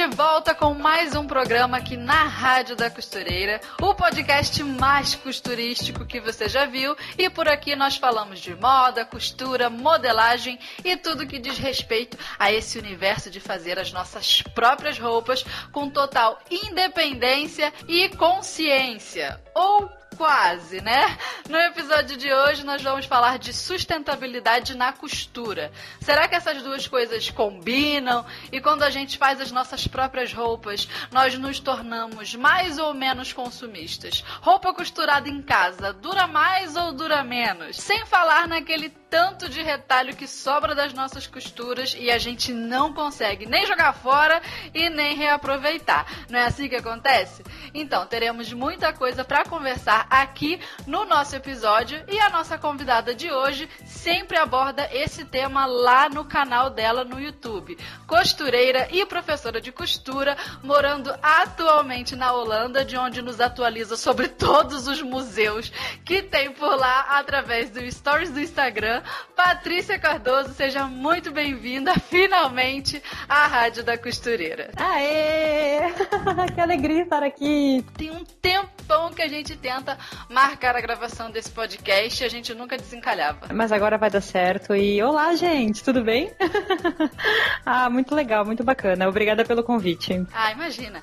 [0.00, 6.06] de volta com mais um programa aqui na Rádio da Costureira, o podcast mais costurístico
[6.06, 6.96] que você já viu.
[7.18, 12.50] E por aqui nós falamos de moda, costura, modelagem e tudo que diz respeito a
[12.50, 19.38] esse universo de fazer as nossas próprias roupas com total independência e consciência.
[19.54, 21.16] Ou quase, né?
[21.48, 25.72] No episódio de hoje nós vamos falar de sustentabilidade na costura.
[25.98, 28.26] Será que essas duas coisas combinam?
[28.52, 33.32] E quando a gente faz as nossas próprias roupas, nós nos tornamos mais ou menos
[33.32, 34.22] consumistas?
[34.42, 37.78] Roupa costurada em casa dura mais ou dura menos?
[37.78, 42.92] Sem falar naquele tanto de retalho que sobra das nossas costuras e a gente não
[42.92, 44.40] consegue nem jogar fora
[44.72, 46.06] e nem reaproveitar.
[46.28, 47.42] Não é assim que acontece?
[47.74, 53.30] Então, teremos muita coisa para conversar aqui no nosso episódio e a nossa convidada de
[53.30, 57.78] hoje sempre aborda esse tema lá no canal dela no YouTube.
[58.08, 64.88] Costureira e professora de costura, morando atualmente na Holanda, de onde nos atualiza sobre todos
[64.88, 65.70] os museus
[66.04, 69.02] que tem por lá através do Stories do Instagram.
[69.36, 74.72] Patrícia Cardoso, seja muito bem-vinda finalmente à Rádio da Costureira.
[74.76, 75.92] Aê!
[76.52, 77.84] que alegria estar aqui!
[77.96, 82.54] Tem um tempão que a gente tenta marcar a gravação desse podcast e a gente
[82.54, 83.48] nunca desencalhava.
[83.52, 84.74] Mas agora vai dar certo.
[84.74, 86.32] E olá, gente, tudo bem?
[87.64, 89.08] ah, muito legal, muito bacana.
[89.08, 90.26] Obrigada pelo convite.
[90.32, 91.02] Ah, imagina.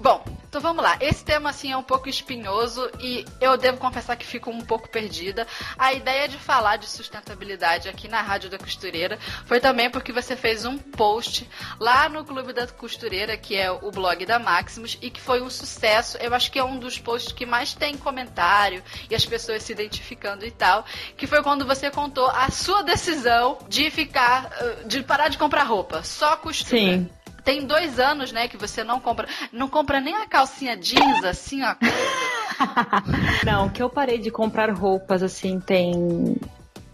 [0.00, 0.96] Bom, então vamos lá.
[1.00, 4.88] Esse tema assim é um pouco espinhoso e eu devo confessar que fico um pouco
[4.88, 5.46] perdida.
[5.76, 10.36] A ideia de falar de sustentabilidade aqui na Rádio da Costureira foi também porque você
[10.36, 11.48] fez um post
[11.78, 15.50] lá no Clube da Costureira, que é o blog da Maximus, e que foi um
[15.50, 16.16] sucesso.
[16.18, 19.72] Eu acho que é um dos posts que mais tem comentário e as pessoas se
[19.72, 20.84] identificando e tal,
[21.16, 24.50] que foi quando você contou a sua decisão de ficar
[24.86, 26.80] de parar de comprar roupa, só costura.
[26.80, 27.17] Sim
[27.48, 29.26] tem dois anos, né, que você não compra.
[29.50, 31.78] Não compra nem a calcinha jeans, assim, coisa.
[33.42, 36.36] não, que eu parei de comprar roupas, assim, tem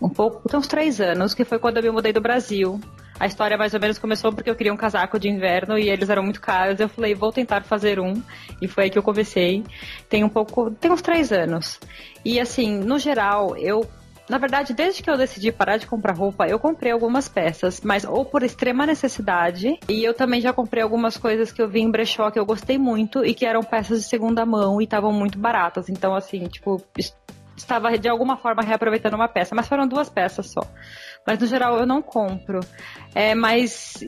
[0.00, 2.81] um pouco, tem uns três anos, que foi quando eu me mudei do Brasil.
[3.19, 6.09] A história mais ou menos começou porque eu queria um casaco de inverno e eles
[6.09, 6.78] eram muito caros.
[6.78, 8.22] Eu falei, vou tentar fazer um.
[8.62, 9.65] E foi aí que eu comecei.
[10.09, 11.81] Tem um pouco, tem uns três anos.
[12.25, 13.88] E assim, no geral, eu
[14.28, 18.04] na verdade, desde que eu decidi parar de comprar roupa, eu comprei algumas peças, mas
[18.04, 21.90] ou por extrema necessidade, e eu também já comprei algumas coisas que eu vi em
[21.90, 25.38] brechó que eu gostei muito e que eram peças de segunda mão e estavam muito
[25.38, 25.88] baratas.
[25.88, 26.82] Então, assim, tipo,
[27.56, 30.62] estava de alguma forma reaproveitando uma peça, mas foram duas peças só.
[31.26, 32.60] Mas no geral eu não compro.
[33.14, 33.98] É, mas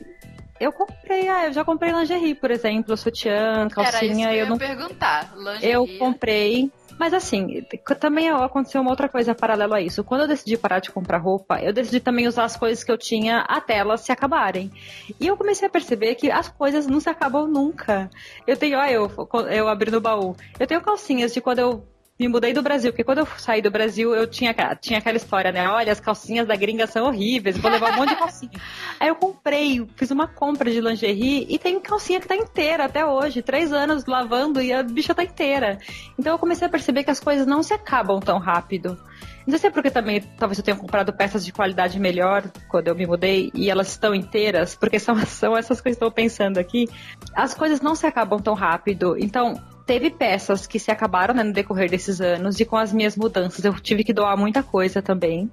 [0.59, 3.97] eu comprei, ah, eu já comprei lingerie, por exemplo, sutiã, calcinha.
[3.97, 4.57] Era isso que eu, eu ia não...
[4.57, 5.33] perguntar.
[5.35, 5.71] Lingerie.
[5.71, 7.63] Eu comprei, mas assim,
[7.99, 10.03] também aconteceu uma outra coisa paralelo a isso.
[10.03, 12.97] Quando eu decidi parar de comprar roupa, eu decidi também usar as coisas que eu
[12.97, 14.71] tinha até elas se acabarem.
[15.19, 18.09] E eu comecei a perceber que as coisas não se acabam nunca.
[18.45, 19.11] Eu tenho, ah, eu,
[19.51, 20.35] eu abri no baú.
[20.59, 21.83] Eu tenho calcinhas de quando eu
[22.19, 25.51] me mudei do Brasil, porque quando eu saí do Brasil, eu tinha, tinha aquela história,
[25.51, 25.67] né?
[25.69, 28.51] Olha, as calcinhas da gringa são horríveis, vou levar um monte de calcinha.
[28.99, 33.05] Aí eu comprei, fiz uma compra de lingerie e tem calcinha que tá inteira até
[33.05, 35.77] hoje, três anos lavando e a bicha tá inteira.
[36.17, 38.97] Então eu comecei a perceber que as coisas não se acabam tão rápido.
[39.45, 42.89] Não sei se é porque também talvez eu tenha comprado peças de qualidade melhor quando
[42.89, 46.57] eu me mudei e elas estão inteiras, porque são, são essas que eu estou pensando
[46.57, 46.89] aqui.
[47.33, 49.15] As coisas não se acabam tão rápido.
[49.17, 49.53] Então,
[49.87, 53.63] teve peças que se acabaram né, no decorrer desses anos e com as minhas mudanças
[53.63, 55.49] eu tive que doar muita coisa também.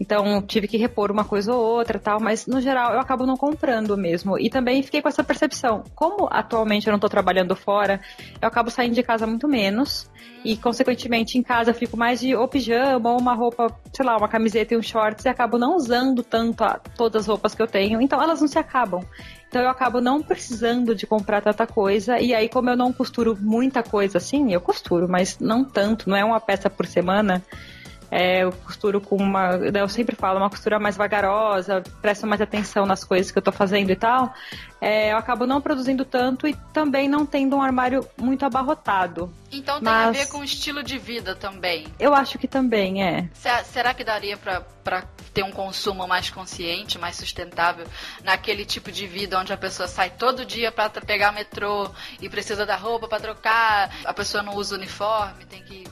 [0.00, 3.36] Então tive que repor uma coisa ou outra tal, mas no geral eu acabo não
[3.36, 4.38] comprando mesmo.
[4.38, 5.84] E também fiquei com essa percepção.
[5.94, 8.00] Como atualmente eu não estou trabalhando fora,
[8.40, 10.10] eu acabo saindo de casa muito menos.
[10.44, 14.14] E, consequentemente, em casa eu fico mais de ou pijama, ou uma roupa, sei lá,
[14.18, 17.62] uma camiseta e um shorts, e acabo não usando tanto a, todas as roupas que
[17.62, 17.98] eu tenho.
[17.98, 19.02] Então, elas não se acabam.
[19.54, 22.18] Então eu acabo não precisando de comprar tanta coisa.
[22.18, 26.16] E aí, como eu não costuro muita coisa assim, eu costuro, mas não tanto, não
[26.16, 27.40] é uma peça por semana.
[28.10, 29.56] É, eu costuro com uma.
[29.56, 33.42] Né, eu sempre falo, uma costura mais vagarosa, presto mais atenção nas coisas que eu
[33.42, 34.32] tô fazendo e tal.
[34.80, 39.32] É, eu acabo não produzindo tanto e também não tendo um armário muito abarrotado.
[39.50, 40.08] Então tem Mas...
[40.08, 41.86] a ver com o estilo de vida também.
[41.98, 43.28] Eu acho que também é.
[43.64, 47.86] Será que daria para ter um consumo mais consciente, mais sustentável,
[48.22, 51.90] naquele tipo de vida onde a pessoa sai todo dia para pegar metrô
[52.20, 55.84] e precisa da roupa para trocar, a pessoa não usa uniforme, tem que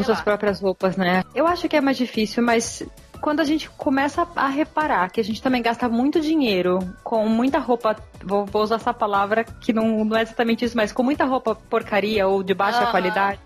[0.00, 1.22] usa as próprias roupas, né?
[1.34, 2.82] Eu acho que é mais difícil, mas
[3.20, 7.58] quando a gente começa a reparar que a gente também gasta muito dinheiro com muita
[7.58, 11.24] roupa, vou, vou usar essa palavra que não, não é exatamente isso, mas com muita
[11.24, 12.90] roupa porcaria ou de baixa uhum.
[12.90, 13.40] qualidade,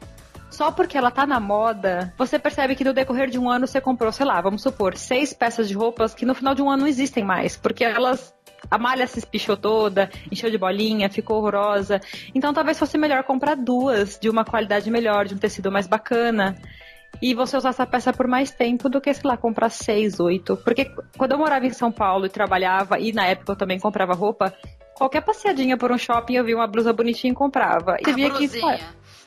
[0.50, 3.81] só porque ela tá na moda, você percebe que no decorrer de um ano você
[3.81, 6.82] comprou, sei lá, vamos supor, seis peças de roupas que no final de um ano
[6.82, 8.35] não existem mais, porque elas
[8.69, 12.01] a malha se espichou toda, encheu de bolinha, ficou horrorosa.
[12.35, 16.57] Então talvez fosse melhor comprar duas de uma qualidade melhor, de um tecido mais bacana.
[17.21, 20.57] E você usar essa peça por mais tempo do que, sei lá, comprar seis, oito.
[20.57, 24.15] Porque quando eu morava em São Paulo e trabalhava, e na época eu também comprava
[24.15, 24.55] roupa,
[24.95, 27.97] qualquer passeadinha por um shopping eu via uma blusa bonitinha e comprava.
[28.07, 28.79] E a via blusinha.
[28.79, 28.85] que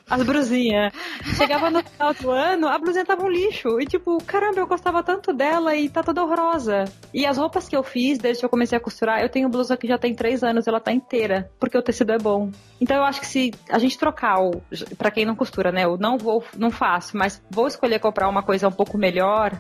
[0.10, 0.94] as brusinhas.
[1.36, 3.80] Chegava no final do ano, a blusinha tava um lixo.
[3.80, 6.86] E tipo, caramba, eu gostava tanto dela e tá toda horrorosa.
[7.14, 9.78] E as roupas que eu fiz, desde que eu comecei a costurar, eu tenho blusa
[9.78, 12.52] que já tem três anos, ela tá inteira, porque o tecido é bom.
[12.80, 14.62] Então eu acho que se a gente trocar o.
[14.98, 15.86] Pra quem não costura, né?
[15.86, 19.52] Eu não vou, não faço, mas vou escolher comprar uma coisa um pouco melhor.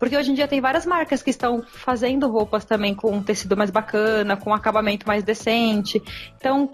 [0.00, 3.54] Porque hoje em dia tem várias marcas que estão fazendo roupas também com um tecido
[3.54, 6.02] mais bacana, com um acabamento mais decente.
[6.38, 6.70] Então,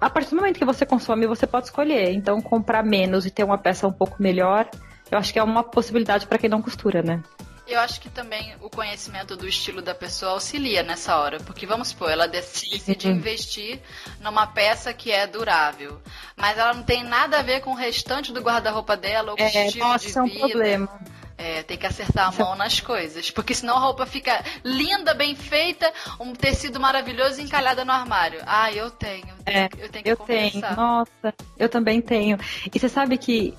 [0.00, 2.12] a partir do momento que você consome, você pode escolher.
[2.12, 4.68] Então, comprar menos e ter uma peça um pouco melhor,
[5.10, 7.22] eu acho que é uma possibilidade para quem não costura, né?
[7.66, 11.88] Eu acho que também o conhecimento do estilo da pessoa auxilia nessa hora, porque vamos
[11.88, 13.80] supor, ela decide investir
[14.20, 16.00] numa peça que é durável,
[16.36, 19.42] mas ela não tem nada a ver com o restante do guarda-roupa dela ou com
[19.42, 20.38] é, o estilo nossa, de vida.
[20.38, 21.00] É um problema.
[21.38, 23.30] É, tem que acertar a mão nas coisas.
[23.30, 28.40] Porque senão a roupa fica linda, bem feita, um tecido maravilhoso encalhada no armário.
[28.46, 29.28] Ah, eu tenho.
[29.44, 30.60] É, eu tenho que eu tenho.
[30.76, 32.38] Nossa, eu também tenho.
[32.72, 33.54] E você sabe que,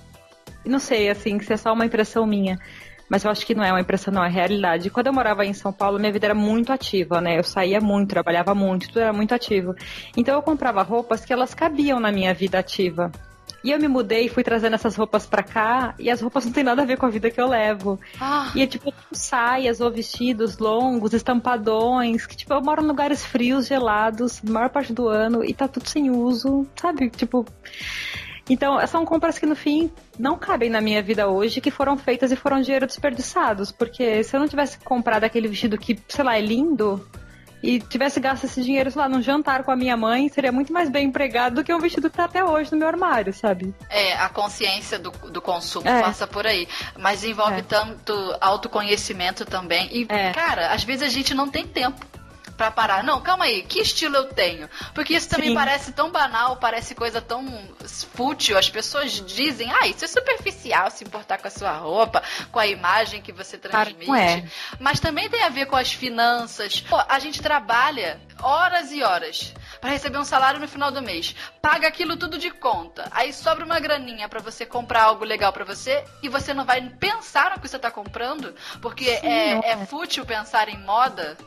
[0.65, 2.57] não sei, assim, se é só uma impressão minha.
[3.09, 4.89] Mas eu acho que não é uma impressão, não, é realidade.
[4.89, 7.38] Quando eu morava em São Paulo, minha vida era muito ativa, né?
[7.38, 9.74] Eu saía muito, trabalhava muito, tudo era muito ativo.
[10.15, 13.12] Então eu comprava roupas que elas cabiam na minha vida ativa.
[13.63, 16.51] E eu me mudei e fui trazendo essas roupas pra cá, e as roupas não
[16.51, 18.00] tem nada a ver com a vida que eu levo.
[18.19, 18.51] Ah.
[18.56, 23.68] E é tipo saias ou vestidos longos, estampadões, que tipo, eu moro em lugares frios,
[23.68, 27.09] gelados, maior parte do ano, e tá tudo sem uso, sabe?
[27.09, 27.45] Tipo.
[28.50, 32.31] Então, são compras que no fim não cabem na minha vida hoje, que foram feitas
[32.31, 33.74] e foram dinheiro desperdiçados.
[33.74, 37.06] Porque se eu não tivesse comprado aquele vestido que, sei lá, é lindo,
[37.62, 40.71] e tivesse gasto esse dinheiro, sei lá, num jantar com a minha mãe, seria muito
[40.71, 43.74] mais bem empregado do que um vestido que tá até hoje no meu armário, sabe?
[43.89, 46.01] É, a consciência do, do consumo é.
[46.01, 46.68] passa por aí.
[46.98, 47.63] Mas envolve é.
[47.63, 49.89] tanto autoconhecimento também.
[49.92, 50.31] E, é.
[50.31, 52.06] cara, às vezes a gente não tem tempo
[52.57, 53.04] para parar.
[53.04, 54.68] Não, calma aí, que estilo eu tenho?
[54.94, 55.56] Porque isso também Sim.
[55.56, 57.45] parece tão banal, parece coisa tão
[58.13, 58.57] fútil.
[58.57, 62.65] As pessoas dizem, ah, isso é superficial se importar com a sua roupa, com a
[62.68, 64.12] imagem que você transmite.
[64.12, 64.44] é.
[64.80, 66.81] Mas também tem a ver com as finanças.
[66.81, 71.36] Pô, a gente trabalha horas e horas para receber um salário no final do mês.
[71.62, 73.07] Paga aquilo tudo de conta.
[73.12, 76.81] Aí sobra uma graninha para você comprar algo legal para você e você não vai
[76.81, 81.38] pensar no que você tá comprando, porque Sim, é, é, é fútil pensar em moda.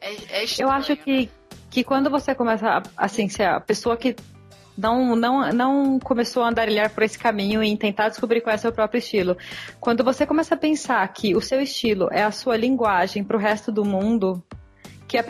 [0.00, 1.28] É, é estranho, Eu acho que, né?
[1.70, 4.16] que quando você começa, assim, ser a pessoa que
[4.76, 8.60] não, não, não começou a andarilhar por esse caminho e tentar descobrir qual é o
[8.60, 9.36] seu próprio estilo.
[9.80, 13.40] Quando você começa a pensar que o seu estilo é a sua linguagem para o
[13.40, 14.42] resto do mundo,
[15.08, 15.24] que é,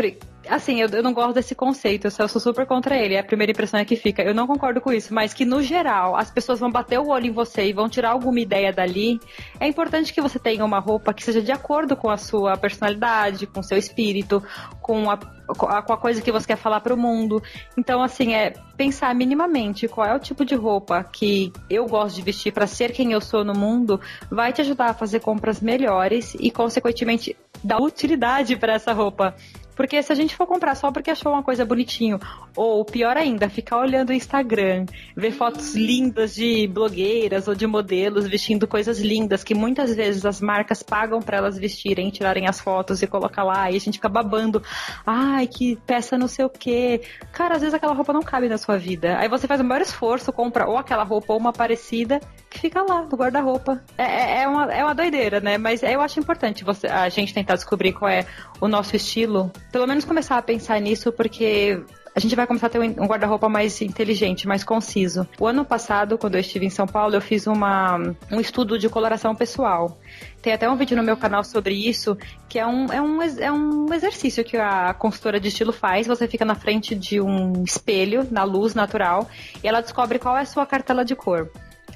[0.48, 3.16] assim, eu, eu, não gosto desse conceito, eu sou super contra ele.
[3.16, 4.22] A primeira impressão é que fica.
[4.22, 7.26] Eu não concordo com isso, mas que no geral as pessoas vão bater o olho
[7.26, 9.20] em você e vão tirar alguma ideia dali.
[9.60, 13.46] É importante que você tenha uma roupa que seja de acordo com a sua personalidade,
[13.46, 14.42] com o seu espírito,
[14.80, 17.42] com a, com a coisa que você quer falar para o mundo.
[17.76, 22.22] Então, assim, é pensar minimamente qual é o tipo de roupa que eu gosto de
[22.22, 26.34] vestir para ser quem eu sou no mundo, vai te ajudar a fazer compras melhores
[26.38, 29.34] e, consequentemente, dar utilidade para essa roupa.
[29.76, 32.18] Porque se a gente for comprar só porque achou uma coisa bonitinho,
[32.56, 38.26] ou pior ainda, ficar olhando o Instagram, ver fotos lindas de blogueiras ou de modelos
[38.26, 43.02] vestindo coisas lindas que muitas vezes as marcas pagam para elas vestirem, tirarem as fotos
[43.02, 44.62] e colocar lá, e a gente fica babando.
[45.04, 47.02] Ai, que peça não sei o quê.
[47.30, 49.18] Cara, às vezes aquela roupa não cabe na sua vida.
[49.18, 52.18] Aí você faz o maior esforço, compra ou aquela roupa ou uma parecida
[52.56, 53.82] que fica lá no guarda-roupa.
[53.98, 55.58] É, é, é, uma, é uma doideira, né?
[55.58, 58.26] Mas eu acho importante você, a gente tentar descobrir qual é
[58.60, 61.78] o nosso estilo pelo menos começar a pensar nisso, porque
[62.14, 65.28] a gente vai começar a ter um guarda-roupa mais inteligente, mais conciso.
[65.38, 67.98] O ano passado, quando eu estive em São Paulo, eu fiz uma,
[68.32, 69.98] um estudo de coloração pessoal.
[70.40, 72.16] Tem até um vídeo no meu canal sobre isso,
[72.48, 76.06] que é um, é um, é um exercício que a consultora de estilo faz.
[76.06, 79.28] Você fica na frente de um espelho, na luz natural,
[79.62, 81.50] e ela descobre qual é a sua cartela de cor.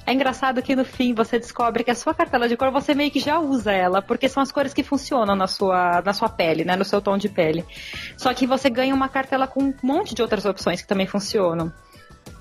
[0.05, 3.11] É engraçado que no fim você descobre que a sua cartela de cor você meio
[3.11, 6.65] que já usa ela, porque são as cores que funcionam na sua, na sua pele,
[6.65, 6.75] né?
[6.75, 7.63] No seu tom de pele.
[8.17, 11.71] Só que você ganha uma cartela com um monte de outras opções que também funcionam.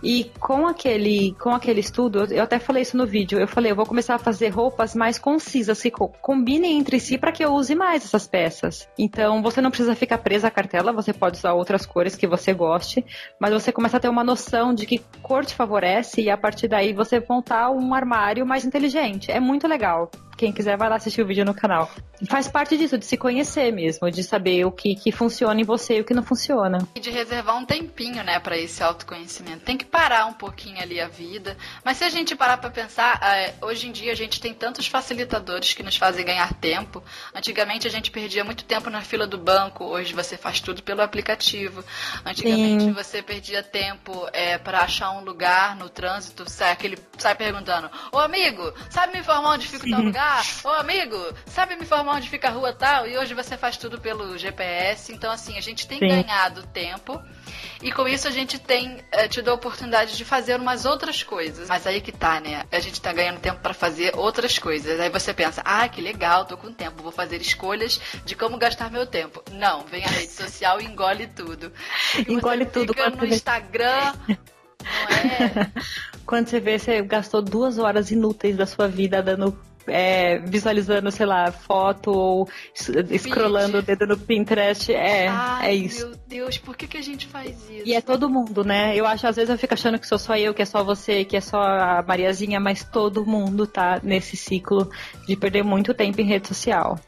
[0.03, 3.77] E com aquele, com aquele estudo, eu até falei isso no vídeo, eu falei, eu
[3.77, 7.75] vou começar a fazer roupas mais concisas, que combinem entre si para que eu use
[7.75, 8.89] mais essas peças.
[8.99, 12.53] Então, você não precisa ficar presa à cartela, você pode usar outras cores que você
[12.55, 13.05] goste,
[13.39, 16.69] mas você começa a ter uma noção de que cor te favorece e a partir
[16.69, 19.31] daí você montar um armário mais inteligente.
[19.31, 20.11] É muito legal.
[20.41, 21.91] Quem quiser vai lá assistir o vídeo no canal.
[22.27, 25.99] Faz parte disso, de se conhecer mesmo, de saber o que, que funciona em você
[25.99, 26.79] e o que não funciona.
[26.95, 29.67] E de reservar um tempinho, né, para esse autoconhecimento.
[29.67, 31.59] Tem que parar um pouquinho ali a vida.
[31.85, 34.87] Mas se a gente parar para pensar, é, hoje em dia a gente tem tantos
[34.87, 37.05] facilitadores que nos fazem ganhar tempo.
[37.35, 41.03] Antigamente a gente perdia muito tempo na fila do banco, hoje você faz tudo pelo
[41.03, 41.85] aplicativo.
[42.25, 42.93] Antigamente Sim.
[42.95, 48.19] você perdia tempo é, para achar um lugar no trânsito, sai, aquele, sai perguntando: Ô
[48.19, 50.30] amigo, sabe me informar onde fica o tal lugar?
[50.65, 53.07] Ô amigo, sabe me informar onde fica a rua tal?
[53.07, 55.13] E hoje você faz tudo pelo GPS.
[55.13, 56.09] Então, assim, a gente tem Sim.
[56.09, 57.21] ganhado tempo.
[57.83, 61.69] E com isso a gente tem é, tido a oportunidade de fazer umas outras coisas.
[61.69, 62.65] Mas aí que tá, né?
[62.71, 65.01] A gente tá ganhando tempo para fazer outras coisas.
[65.01, 68.91] Aí você pensa, ah, que legal, tô com tempo, vou fazer escolhas de como gastar
[68.91, 69.43] meu tempo.
[69.53, 71.73] Não, vem a rede social e engole tudo.
[72.27, 72.93] E engole tudo.
[72.93, 74.13] Fica no Instagram.
[74.29, 74.37] Não
[75.17, 75.71] é?
[76.27, 79.59] Quando você vê, você gastou duas horas inúteis da sua vida dando
[79.91, 82.49] é, visualizando, sei lá, foto ou
[83.19, 84.93] scrollando o dedo no Pinterest.
[84.93, 86.07] É, Ai, é isso.
[86.07, 87.83] Meu Deus, por que, que a gente faz isso?
[87.85, 88.97] E é todo mundo, né?
[88.97, 91.25] Eu acho, às vezes eu fico achando que sou só eu, que é só você,
[91.25, 94.91] que é só a Mariazinha, mas todo mundo tá nesse ciclo
[95.27, 96.99] de perder muito tempo em rede social.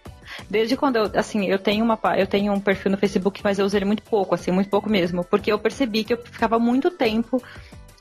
[0.49, 3.67] Desde quando eu, assim, eu tenho uma, eu tenho um perfil no Facebook, mas eu
[3.67, 6.91] uso ele muito pouco, assim, muito pouco mesmo, porque eu percebi que eu ficava muito
[6.91, 7.43] tempo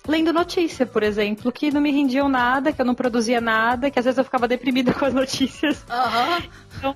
[0.07, 3.99] lendo notícia, por exemplo, que não me rendiam nada, que eu não produzia nada, que
[3.99, 5.85] às vezes eu ficava deprimida com as notícias.
[5.89, 6.49] Uhum.
[6.77, 6.95] Então,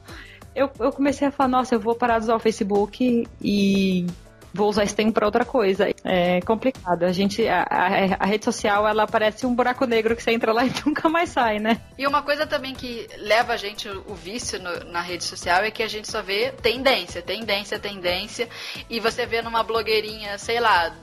[0.55, 4.07] eu, eu comecei a falar, nossa, eu vou parar de usar o Facebook e
[4.55, 5.89] vou usar esse tempo para outra coisa.
[6.03, 7.03] É complicado.
[7.03, 7.87] A gente, a, a,
[8.21, 11.29] a, rede social, ela parece um buraco negro que você entra lá e nunca mais
[11.29, 11.81] sai, né?
[11.97, 15.69] E uma coisa também que leva a gente o vício no, na rede social é
[15.69, 18.47] que a gente só vê tendência, tendência, tendência.
[18.89, 20.95] E você vê numa blogueirinha, sei lá,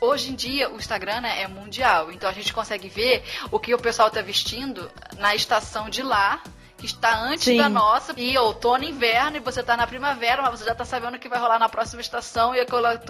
[0.00, 3.74] hoje em dia o Instagram né, é mundial, então a gente consegue ver o que
[3.74, 6.42] o pessoal está vestindo na estação de lá
[6.82, 7.58] que está antes Sim.
[7.58, 11.14] da nossa, e outono, inverno, e você está na primavera, mas você já está sabendo
[11.14, 13.00] o que vai rolar na próxima estação, e aquela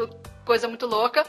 [0.44, 1.26] coisa muito louca.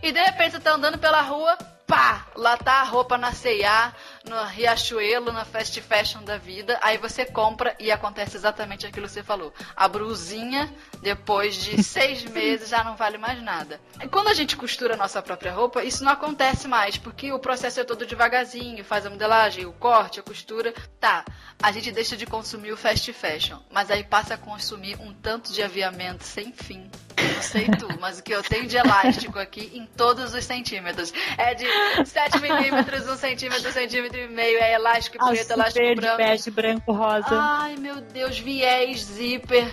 [0.00, 3.92] E de repente você tá andando pela rua, pá, lá tá a roupa na C&A,
[4.28, 9.12] no Riachuelo, na fast fashion da vida, aí você compra e acontece exatamente aquilo que
[9.12, 9.52] você falou.
[9.76, 13.80] A brusinha, depois de seis meses, já não vale mais nada.
[14.02, 17.38] E quando a gente costura a nossa própria roupa, isso não acontece mais, porque o
[17.38, 20.72] processo é todo devagarzinho, faz a modelagem, o corte, a costura.
[20.98, 21.24] Tá,
[21.62, 25.52] a gente deixa de consumir o fast fashion, mas aí passa a consumir um tanto
[25.52, 26.90] de aviamento sem fim.
[27.34, 31.12] Não sei tu, mas o que eu tenho de elástico aqui em todos os centímetros
[31.36, 31.66] é de
[32.04, 34.58] 7 milímetros, 1 centímetro, 1 centímetro e meio.
[34.58, 36.16] É elástico preto, Azul, elástico verde, branco.
[36.16, 37.26] Bege, branco, rosa.
[37.30, 39.66] Ai, meu Deus, viés, zíper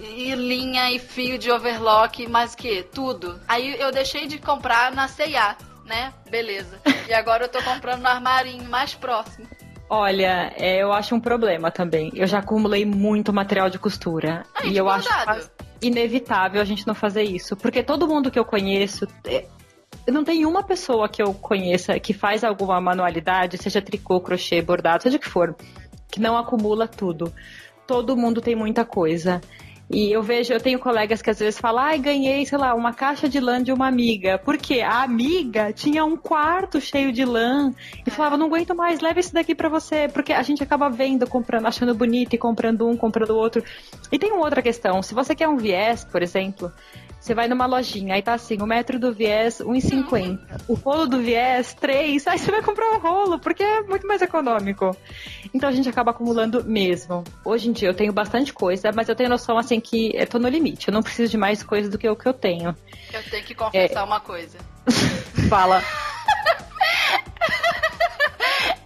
[0.00, 2.82] e linha e fio de overlock, mas que?
[2.82, 3.40] Tudo.
[3.46, 6.12] Aí eu deixei de comprar na C&A, né?
[6.30, 6.80] Beleza.
[7.08, 9.46] E agora eu tô comprando no armarinho mais próximo.
[9.88, 12.12] Olha, é, eu acho um problema também.
[12.14, 14.46] Eu já acumulei muito material de costura.
[14.62, 15.08] E eu acho
[15.82, 17.56] inevitável a gente não fazer isso.
[17.56, 19.06] Porque todo mundo que eu conheço.
[19.24, 19.46] É,
[20.08, 25.02] não tem uma pessoa que eu conheça que faz alguma manualidade, seja tricô, crochê, bordado,
[25.02, 25.54] seja o que for,
[26.10, 27.32] que não acumula tudo.
[27.86, 29.40] Todo mundo tem muita coisa.
[29.92, 32.92] E eu vejo, eu tenho colegas que às vezes falam, ai, ganhei, sei lá, uma
[32.94, 34.38] caixa de lã de uma amiga.
[34.38, 37.74] Porque a amiga tinha um quarto cheio de lã
[38.06, 40.08] e falava, não aguento mais, leva esse daqui para você.
[40.08, 43.64] Porque a gente acaba vendo, comprando, achando bonito e comprando um, comprando outro.
[44.12, 46.72] E tem uma outra questão, se você quer um viés, por exemplo,
[47.20, 50.38] você vai numa lojinha, aí tá assim, o metro do viés, 1,50.
[50.66, 52.26] O rolo do viés, 3.
[52.26, 54.96] Aí você vai comprar um rolo, porque é muito mais econômico.
[55.52, 57.22] Então a gente acaba acumulando mesmo.
[57.44, 60.38] Hoje em dia eu tenho bastante coisa, mas eu tenho noção assim que eu tô
[60.38, 60.88] no limite.
[60.88, 62.74] Eu não preciso de mais coisa do que o que eu tenho.
[63.12, 64.04] Eu tenho que confessar é...
[64.04, 64.56] uma coisa.
[65.50, 65.82] Fala.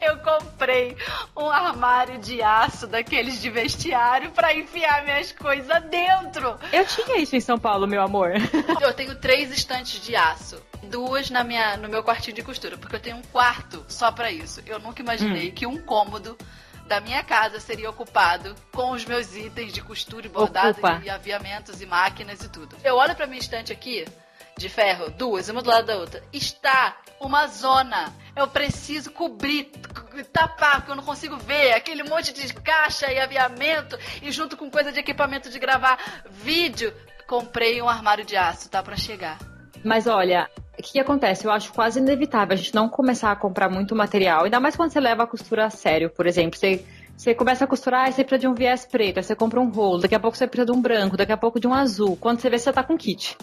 [0.05, 0.97] Eu comprei
[1.37, 6.59] um armário de aço daqueles de vestiário para enfiar minhas coisas dentro.
[6.73, 8.33] Eu tinha isso em São Paulo, meu amor.
[8.81, 10.63] Eu tenho três estantes de aço.
[10.85, 14.31] Duas na minha, no meu quartinho de costura, porque eu tenho um quarto só para
[14.31, 14.63] isso.
[14.67, 15.53] Eu nunca imaginei hum.
[15.53, 16.37] que um cômodo
[16.87, 21.01] da minha casa seria ocupado com os meus itens de costura e bordado Ocupa.
[21.03, 22.77] e aviamentos e máquinas e tudo.
[22.85, 24.05] Eu olho para minha estante aqui,
[24.57, 26.23] de ferro, duas, uma do lado da outra.
[26.33, 28.13] Está uma zona.
[28.37, 29.71] Eu preciso cobrir,
[30.33, 34.71] tapar, porque eu não consigo ver aquele monte de caixa e aviamento e junto com
[34.71, 35.99] coisa de equipamento de gravar
[36.29, 36.93] vídeo.
[37.29, 39.39] Comprei um armário de aço, tá para chegar.
[39.85, 40.49] Mas olha,
[40.79, 41.45] o que acontece?
[41.45, 44.91] Eu acho quase inevitável a gente não começar a comprar muito material, ainda mais quando
[44.91, 46.11] você leva a costura a sério.
[46.11, 46.85] Por exemplo, você,
[47.17, 50.01] você começa a costurar, você precisa de um viés preto, aí você compra um rolo,
[50.01, 52.17] daqui a pouco você precisa de um branco, daqui a pouco de um azul.
[52.17, 53.37] Quando você vê, você tá com kit.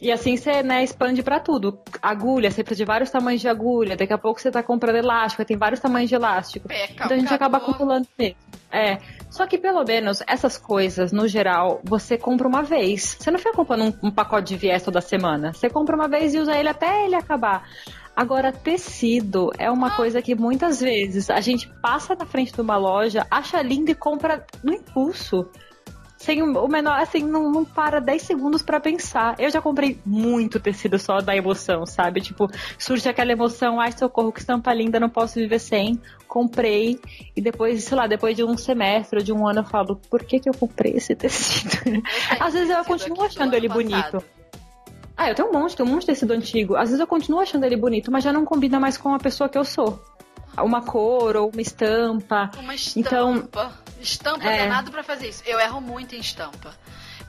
[0.00, 1.78] E assim você né, expande para tudo.
[2.02, 3.96] Agulha, você precisa de vários tamanhos de agulha.
[3.96, 6.68] Daqui a pouco você tá comprando elástico, tem vários tamanhos de elástico.
[6.70, 8.36] então a gente acaba acumulando mesmo.
[8.72, 8.98] É.
[9.30, 13.16] Só que pelo menos essas coisas, no geral, você compra uma vez.
[13.18, 15.52] Você não fica comprando um, um pacote de viés toda semana.
[15.52, 17.68] Você compra uma vez e usa ele até ele acabar.
[18.16, 22.76] Agora, tecido é uma coisa que muitas vezes a gente passa na frente de uma
[22.76, 25.48] loja, acha lindo e compra no impulso
[26.16, 29.34] sem o menor, assim, não, não para 10 segundos para pensar.
[29.38, 32.20] Eu já comprei muito tecido só da emoção, sabe?
[32.20, 36.00] Tipo, surge aquela emoção, ai socorro, que estampa linda, não posso viver sem.
[36.26, 36.98] Comprei
[37.36, 40.24] e depois, sei lá, depois de um semestre ou de um ano eu falo, por
[40.24, 42.02] que que eu comprei esse tecido?
[42.40, 44.22] Às vezes eu continuo achando ele bonito.
[45.16, 46.74] Ah, eu tenho um monte, tenho um monte de tecido antigo.
[46.74, 49.48] Às vezes eu continuo achando ele bonito, mas já não combina mais com a pessoa
[49.48, 50.02] que eu sou.
[50.62, 52.50] Uma cor ou uma estampa.
[52.58, 53.00] Uma estampa.
[53.00, 53.48] Então,
[54.04, 54.58] Estampa é.
[54.58, 55.42] danado pra fazer isso.
[55.46, 56.74] Eu erro muito em estampa.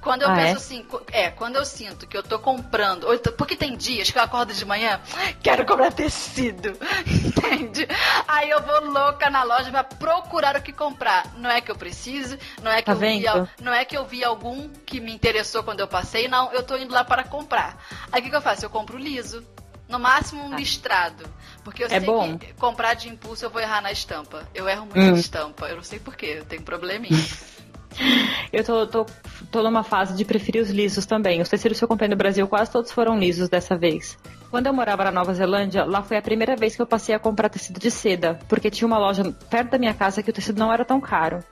[0.01, 0.57] Quando eu ah, penso é?
[0.57, 4.53] assim, é, quando eu sinto que eu tô comprando, porque tem dias que eu acordo
[4.53, 5.01] de manhã,
[5.41, 6.77] quero comprar tecido,
[7.09, 7.87] entende?
[8.27, 11.33] Aí eu vou louca na loja pra procurar o que comprar.
[11.37, 13.25] Não é que eu preciso, não é que, tá eu, vi,
[13.59, 16.77] não é que eu vi algum que me interessou quando eu passei, não, eu tô
[16.77, 17.75] indo lá para comprar.
[18.11, 18.63] Aí o que, que eu faço?
[18.63, 19.43] Eu compro liso.
[19.89, 20.55] No máximo um ah.
[20.55, 21.25] listrado.
[21.65, 22.37] Porque eu é sei bom.
[22.37, 24.47] que comprar de impulso eu vou errar na estampa.
[24.53, 25.11] Eu erro muito hum.
[25.11, 25.65] na estampa.
[25.67, 27.19] Eu não sei porquê, eu tenho probleminha.
[28.53, 29.05] eu tô, tô,
[29.51, 31.41] tô numa fase de preferir os lisos também.
[31.41, 34.15] Os tecidos que eu comprei no Brasil quase todos foram lisos dessa vez.
[34.51, 37.19] Quando eu morava na Nova Zelândia, lá foi a primeira vez que eu passei a
[37.19, 40.59] comprar tecido de seda, porque tinha uma loja perto da minha casa que o tecido
[40.59, 41.43] não era tão caro.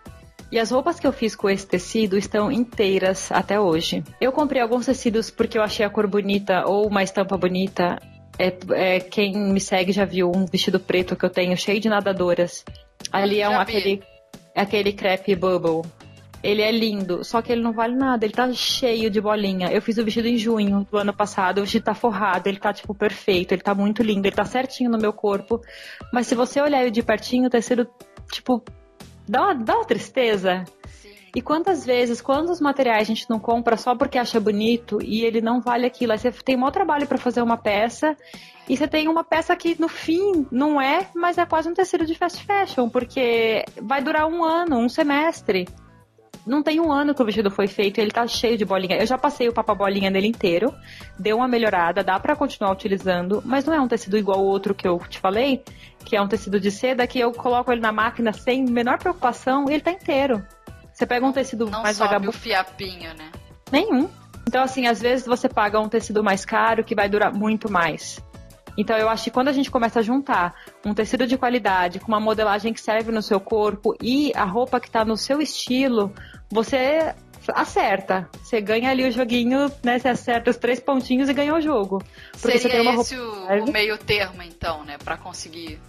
[0.51, 4.03] E as roupas que eu fiz com esse tecido estão inteiras até hoje.
[4.22, 7.98] Eu comprei alguns tecidos porque eu achei a cor bonita ou uma estampa bonita.
[8.37, 11.89] É, é, quem me segue já viu um vestido preto que eu tenho cheio de
[11.89, 12.65] nadadoras.
[13.12, 14.01] Ali é um, aquele,
[14.55, 15.89] aquele crepe bubble.
[16.41, 19.71] Ele é lindo, só que ele não vale nada, ele tá cheio de bolinha.
[19.71, 22.73] Eu fiz o vestido em junho do ano passado, o vestido tá forrado, ele tá,
[22.73, 25.62] tipo, perfeito, ele tá muito lindo, ele tá certinho no meu corpo.
[26.12, 27.88] Mas se você olhar ele de pertinho, o tecido,
[28.29, 28.62] tipo,
[29.27, 30.65] dá uma, dá uma tristeza.
[31.36, 35.41] E quantas vezes, quantos materiais a gente não compra só porque acha bonito e ele
[35.41, 36.12] não vale aquilo?
[36.12, 38.15] Aí você tem um trabalho para fazer uma peça
[38.69, 42.06] e você tem uma peça que no fim não é, mas é quase um tecido
[42.06, 45.67] de fast fashion, porque vai durar um ano, um semestre.
[46.46, 48.98] Não tem um ano que o vestido foi feito e ele tá cheio de bolinha.
[48.98, 50.72] Eu já passei o papa bolinha nele inteiro,
[51.17, 54.76] deu uma melhorada, dá para continuar utilizando, mas não é um tecido igual o outro
[54.76, 55.63] que eu te falei,
[56.06, 59.67] que é um tecido de seda que eu coloco ele na máquina sem menor preocupação
[59.67, 60.46] e ele tá inteiro.
[60.93, 62.32] Você pega um tecido não mais vagabundo.
[62.32, 63.32] Não o fiapinho, né?
[63.71, 64.10] Nenhum.
[64.47, 68.21] Então, assim, às vezes você paga um tecido mais caro que vai durar muito mais.
[68.77, 72.08] Então, eu acho que quando a gente começa a juntar um tecido de qualidade com
[72.08, 76.13] uma modelagem que serve no seu corpo e a roupa que está no seu estilo,
[76.49, 77.13] você
[77.53, 78.29] acerta.
[78.41, 79.99] Você ganha ali o joguinho, né?
[79.99, 82.01] Você acerta os três pontinhos e ganha o jogo.
[82.32, 83.53] Porque Seria você tem uma esse roupa...
[83.53, 84.97] o, o meio termo, então, né?
[84.97, 85.79] Para conseguir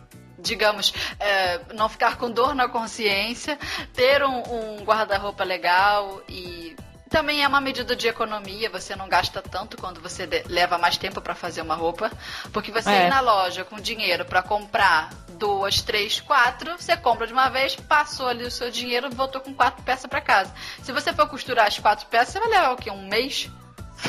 [0.44, 3.58] digamos, é, não ficar com dor na consciência,
[3.92, 4.42] ter um,
[4.78, 6.76] um guarda-roupa legal e
[7.08, 11.20] também é uma medida de economia, você não gasta tanto quando você leva mais tempo
[11.20, 12.10] para fazer uma roupa,
[12.52, 13.06] porque você é.
[13.06, 17.76] ir na loja com dinheiro para comprar duas, três, quatro, você compra de uma vez,
[17.76, 20.52] passou ali o seu dinheiro, voltou com quatro peças para casa.
[20.82, 22.90] Se você for costurar as quatro peças, você vai levar o quê?
[22.90, 23.48] Um mês?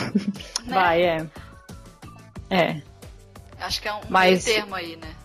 [0.65, 0.73] né?
[0.73, 1.27] Vai, é.
[2.49, 2.81] É.
[3.59, 4.45] Acho que é um Mas...
[4.45, 5.15] termo aí, né?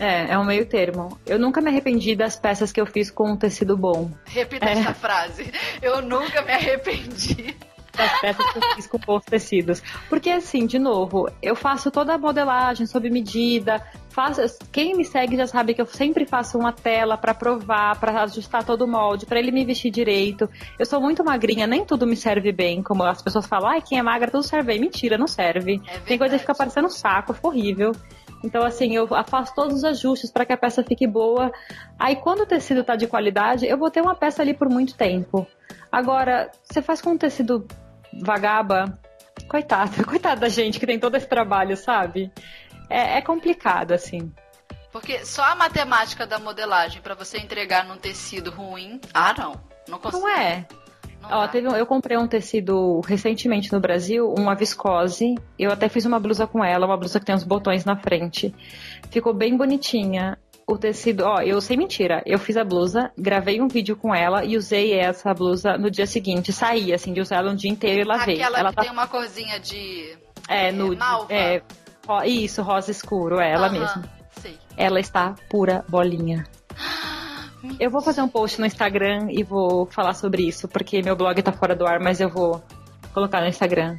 [0.00, 1.20] É, é um meio termo.
[1.26, 4.10] Eu nunca me arrependi das peças que eu fiz com um tecido bom.
[4.24, 4.72] Repita é.
[4.72, 5.52] essa frase.
[5.82, 7.54] Eu nunca me arrependi
[7.94, 9.82] das peças que eu fiz com bons tecidos.
[10.08, 13.84] Porque, assim, de novo, eu faço toda a modelagem sob medida.
[14.08, 14.40] Faço,
[14.72, 18.64] quem me segue já sabe que eu sempre faço uma tela para provar, para ajustar
[18.64, 20.48] todo o molde, para ele me vestir direito.
[20.78, 22.82] Eu sou muito magrinha, nem tudo me serve bem.
[22.82, 24.80] Como as pessoas falam, ai, quem é magra tudo serve bem.
[24.80, 25.80] Mentira, não serve.
[25.86, 27.92] É Tem coisa que fica parecendo um saco, fica horrível.
[28.42, 31.52] Então, assim, eu faço todos os ajustes para que a peça fique boa.
[31.98, 34.94] Aí, quando o tecido tá de qualidade, eu vou ter uma peça ali por muito
[34.94, 35.46] tempo.
[35.92, 37.66] Agora, você faz com um tecido
[38.22, 38.98] vagaba,
[39.48, 42.32] coitada, coitada da gente que tem todo esse trabalho, sabe?
[42.88, 44.32] É, é complicado, assim.
[44.90, 49.00] Porque só a matemática da modelagem para você entregar num tecido ruim.
[49.14, 49.60] Ah, não.
[49.88, 50.22] Não consigo.
[50.22, 50.66] Não é.
[51.22, 55.34] Ó, teve, eu comprei um tecido recentemente no Brasil, uma viscose.
[55.58, 58.54] Eu até fiz uma blusa com ela, uma blusa que tem uns botões na frente.
[59.10, 60.38] Ficou bem bonitinha.
[60.66, 62.22] O tecido, ó, eu sei mentira.
[62.24, 66.06] Eu fiz a blusa, gravei um vídeo com ela e usei essa blusa no dia
[66.06, 66.52] seguinte.
[66.52, 68.36] Saí, assim, de usar ela um dia inteiro e lavei.
[68.36, 68.82] Aquela ela que tá...
[68.82, 70.16] tem uma corzinha de.
[70.48, 70.96] É, nude.
[70.96, 71.32] Malva.
[71.32, 71.60] É,
[72.06, 74.04] ro- isso, rosa escuro, é ela Aham, mesma.
[74.40, 74.56] Sei.
[74.76, 76.46] Ela está pura bolinha.
[77.78, 81.40] Eu vou fazer um post no Instagram e vou falar sobre isso, porque meu blog
[81.42, 82.62] tá fora do ar, mas eu vou
[83.12, 83.98] colocar no Instagram.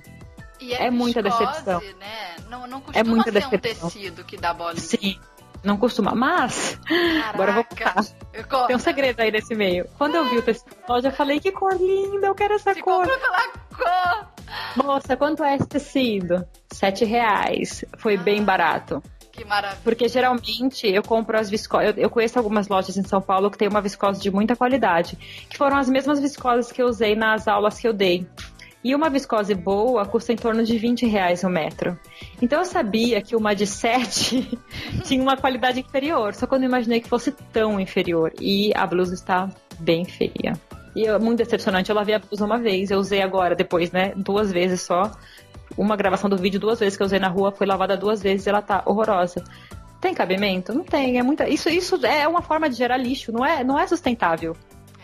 [0.59, 1.79] E É muita viscose, decepção.
[1.99, 2.35] Né?
[2.49, 3.87] Não, não costuma muita ser decepção.
[3.87, 4.79] um tecido que dá bolinha.
[4.81, 5.19] Sim,
[5.63, 6.13] não costuma.
[6.15, 6.79] Mas,
[7.33, 8.03] agora eu vou Caraca.
[8.49, 8.67] contar.
[8.67, 9.87] Tem um segredo aí nesse meio.
[9.97, 12.81] Quando eu vi o tecido loja, eu falei, que cor linda, eu quero essa Você
[12.81, 13.05] cor.
[13.07, 14.27] pela cor.
[14.75, 16.45] Moça, quanto é esse tecido?
[16.71, 17.83] Sete reais.
[17.97, 18.21] Foi Ah.
[18.21, 19.01] bem barato.
[19.31, 19.81] Que maravilha.
[19.83, 21.95] Porque geralmente eu compro as viscosas.
[21.95, 25.17] Eu, eu conheço algumas lojas em São Paulo que tem uma viscose de muita qualidade.
[25.49, 28.27] Que foram as mesmas viscoses que eu usei nas aulas que eu dei.
[28.83, 31.97] E uma viscose boa custa em torno de 20 reais o metro.
[32.41, 34.59] Então eu sabia que uma de 7
[35.05, 36.33] tinha uma qualidade inferior.
[36.33, 38.33] Só que eu imaginei que fosse tão inferior.
[38.39, 40.59] E a blusa está bem feia.
[40.95, 41.89] E é muito decepcionante.
[41.89, 42.89] Eu lavei a blusa uma vez.
[42.89, 44.13] Eu usei agora, depois, né?
[44.15, 45.11] Duas vezes só
[45.77, 48.45] uma gravação do vídeo duas vezes que eu usei na rua, foi lavada duas vezes
[48.45, 49.43] e ela tá horrorosa.
[49.99, 50.73] Tem cabimento?
[50.73, 51.19] Não tem.
[51.19, 51.47] É muita.
[51.47, 54.57] Isso, isso é uma forma de gerar lixo, não é, não é sustentável.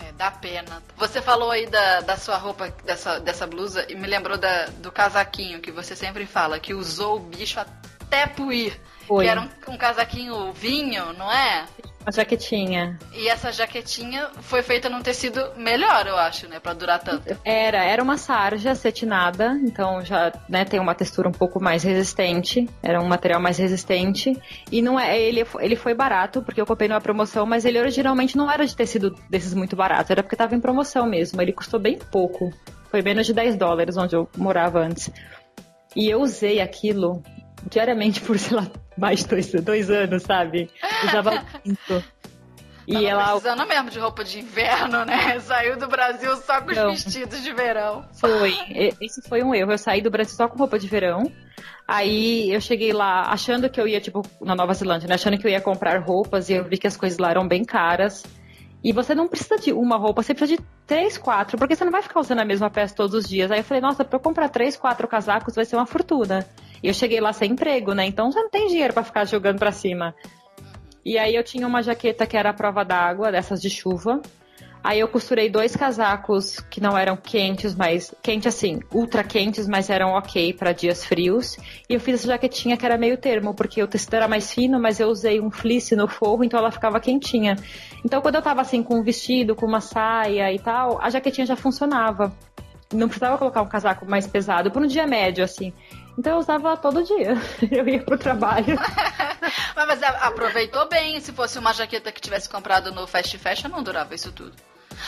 [0.03, 0.81] É, dá pena.
[0.97, 4.91] Você falou aí da, da sua roupa, dessa, dessa blusa, e me lembrou da, do
[4.91, 8.79] casaquinho que você sempre fala, que usou o bicho até puir.
[9.07, 9.25] Foi.
[9.25, 11.65] Que era um, um casaquinho vinho, não é?
[12.07, 12.97] Uma jaquetinha.
[13.11, 16.57] E essa jaquetinha foi feita num tecido melhor, eu acho, né?
[16.57, 17.37] Pra durar tanto.
[17.43, 22.65] Era, era uma sarja cetinada, então já né, tem uma textura um pouco mais resistente.
[22.81, 24.41] Era um material mais resistente.
[24.71, 25.19] E não é.
[25.19, 28.73] Ele, ele foi barato, porque eu comprei numa promoção, mas ele originalmente não era de
[28.73, 31.41] tecido desses muito barato, era porque tava em promoção mesmo.
[31.41, 32.53] Ele custou bem pouco.
[32.89, 35.11] Foi menos de 10 dólares onde eu morava antes.
[35.93, 37.21] E eu usei aquilo
[37.69, 40.69] diariamente por, sei lá, mais de dois, dois anos, sabe?
[41.05, 42.03] Usava muito.
[42.87, 45.39] E Tava ela precisando mesmo de roupa de inverno, né?
[45.43, 48.05] Saiu do Brasil só com os vestidos de verão.
[48.13, 48.57] Foi.
[49.01, 49.73] Esse foi um erro.
[49.73, 51.29] Eu saí do Brasil só com roupa de verão.
[51.85, 55.15] Aí eu cheguei lá achando que eu ia, tipo, na Nova Zelândia, né?
[55.15, 57.65] Achando que eu ia comprar roupas e eu vi que as coisas lá eram bem
[57.65, 58.23] caras.
[58.81, 61.91] E você não precisa de uma roupa, você precisa de três, quatro, porque você não
[61.91, 63.51] vai ficar usando a mesma peça todos os dias.
[63.51, 66.47] Aí eu falei, nossa, pra eu comprar três, quatro casacos vai ser uma fortuna.
[66.81, 68.05] E eu cheguei lá sem emprego, né?
[68.05, 70.15] Então você não tem dinheiro pra ficar jogando pra cima.
[71.05, 74.21] E aí eu tinha uma jaqueta que era a prova d'água, dessas de chuva.
[74.83, 79.89] Aí eu costurei dois casacos que não eram quentes, mas quente assim, ultra quentes, mas
[79.89, 81.57] eram ok para dias frios.
[81.89, 84.79] E eu fiz essa jaquetinha que era meio termo, porque o tecido era mais fino,
[84.79, 87.55] mas eu usei um fleece no forro, então ela ficava quentinha.
[88.05, 91.45] Então quando eu tava assim com um vestido, com uma saia e tal, a jaquetinha
[91.45, 92.31] já funcionava.
[92.93, 95.73] Não precisava colocar um casaco mais pesado, por um dia médio assim.
[96.17, 97.35] Então eu usava todo dia.
[97.71, 98.75] Eu ia pro trabalho.
[99.75, 101.19] Mas, mas a- aproveitou bem.
[101.19, 104.53] Se fosse uma jaqueta que tivesse comprado no Fast Fashion, não durava isso tudo.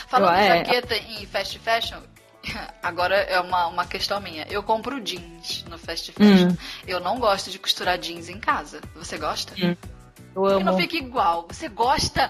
[0.07, 0.57] Falando Eu- em é.
[0.57, 1.97] jaqueta em Fast Fashion,
[2.83, 4.45] agora é uma, uma questão minha.
[4.47, 6.49] Eu compro jeans no Fast Fashion.
[6.49, 6.57] Hum.
[6.87, 8.79] Eu não gosto de costurar jeans em casa.
[8.95, 9.53] Você gosta?
[9.59, 9.75] Hum.
[10.45, 10.81] Eu Porque não amo.
[10.81, 11.45] fica igual.
[11.49, 12.29] Você gosta.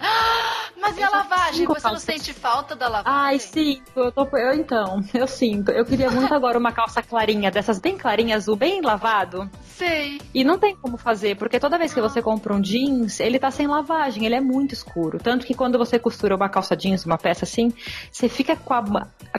[0.82, 1.66] Mas e a Eu lavagem?
[1.66, 2.00] Você não calça.
[2.06, 3.20] sente falta da lavagem?
[3.20, 4.28] Ai, sinto, eu tô.
[4.38, 5.72] Eu então, eu sinto.
[5.72, 9.50] Eu queria muito agora uma calça clarinha, dessas bem clarinha, azul, bem lavado.
[9.64, 10.22] Sei.
[10.34, 13.50] E não tem como fazer, porque toda vez que você compra um jeans, ele tá
[13.52, 15.18] sem lavagem, ele é muito escuro.
[15.20, 17.74] Tanto que quando você costura uma calça jeans, uma peça assim,
[18.12, 18.84] você fica com a,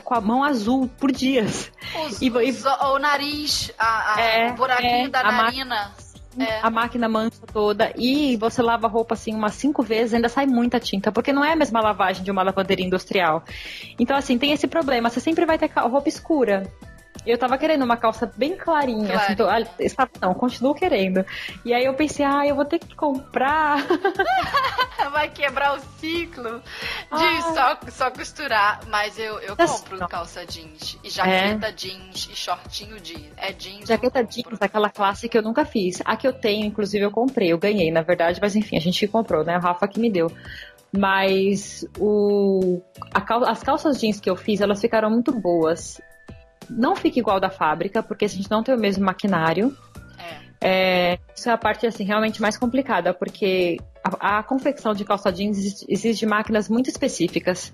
[0.03, 1.71] com a mão azul por dias.
[2.07, 5.91] Os, E- e- os- o nariz, a, a- É, o buraquinho é, da narina.
[6.37, 6.59] É.
[6.61, 10.45] A máquina mancha toda e você lava a roupa assim umas cinco vezes, ainda sai
[10.45, 13.43] muita tinta, porque não é a mesma lavagem de uma lavanderia industrial.
[13.99, 15.09] Então, assim, tem esse problema.
[15.09, 16.71] Você sempre vai ter roupa escura.
[17.25, 19.15] Eu tava querendo uma calça bem clarinha.
[19.15, 19.59] Assim, tô, ah,
[20.19, 21.23] não, continuo querendo.
[21.63, 23.77] E aí eu pensei, ah, eu vou ter que comprar.
[25.11, 26.63] Vai quebrar o ciclo de
[27.11, 27.41] Ai.
[27.53, 28.79] só, só costurar.
[28.87, 30.07] Mas eu, eu compro não.
[30.07, 33.31] calça jeans, e jaqueta jeans, e shortinho jeans.
[33.37, 33.87] É jeans.
[33.87, 36.01] Jaqueta jeans, aquela classe que eu nunca fiz.
[36.05, 37.51] A que eu tenho, inclusive, eu comprei.
[37.51, 39.55] Eu ganhei, na verdade, mas enfim, a gente que comprou, né?
[39.55, 40.31] A Rafa que me deu.
[40.95, 42.81] Mas o,
[43.25, 45.99] cal- as calças jeans que eu fiz, elas ficaram muito boas.
[46.71, 49.75] Não fica igual da fábrica, porque a gente não tem o mesmo maquinário.
[50.17, 51.13] É.
[51.13, 55.31] É, isso é a parte assim realmente mais complicada, porque a, a confecção de calça
[55.31, 57.73] jeans existe, exige máquinas muito específicas.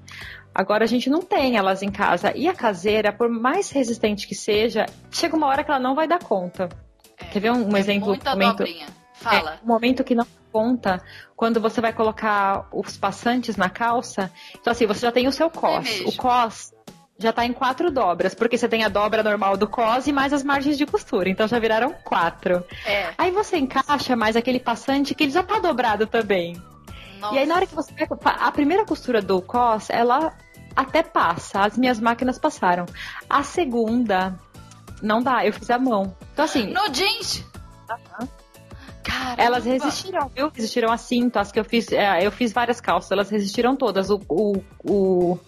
[0.53, 2.36] Agora a gente não tem elas em casa.
[2.36, 6.07] E a caseira, por mais resistente que seja, chega uma hora que ela não vai
[6.07, 6.69] dar conta.
[7.17, 7.25] é.
[7.25, 8.07] Quer ver um, um Tem exemplo?
[8.10, 8.88] Muita momento, dobrinha.
[9.13, 9.55] Fala.
[9.55, 11.01] é, um momento que não dá conta,
[11.36, 14.31] quando você vai colocar os passantes na calça.
[14.60, 16.01] Então, assim, você já tem o seu cos.
[16.01, 16.73] o cos
[17.19, 20.32] já tá em quatro dobras, porque você tem a dobra normal do cos e mais
[20.34, 21.30] as margens de costura.
[21.30, 22.63] Então já viraram quatro.
[22.86, 23.10] É.
[23.17, 26.62] Aí você encaixa mais aquele passante que ele já tá dobrado também.
[27.19, 27.36] Nossa.
[27.36, 30.34] E aí na hora que você vai, a primeira costura do cos, ela
[30.75, 32.86] até passa, as minhas máquinas passaram.
[33.27, 34.38] A segunda
[35.01, 36.15] não dá, eu fiz a mão.
[36.34, 37.43] Então assim, No jeans?
[39.03, 39.41] Caramba.
[39.41, 40.51] Elas resistiram, viu?
[40.53, 44.10] Resistiram a cinto, as que eu fiz, é, eu fiz várias calças, elas resistiram todas.
[44.10, 45.39] O, o, o,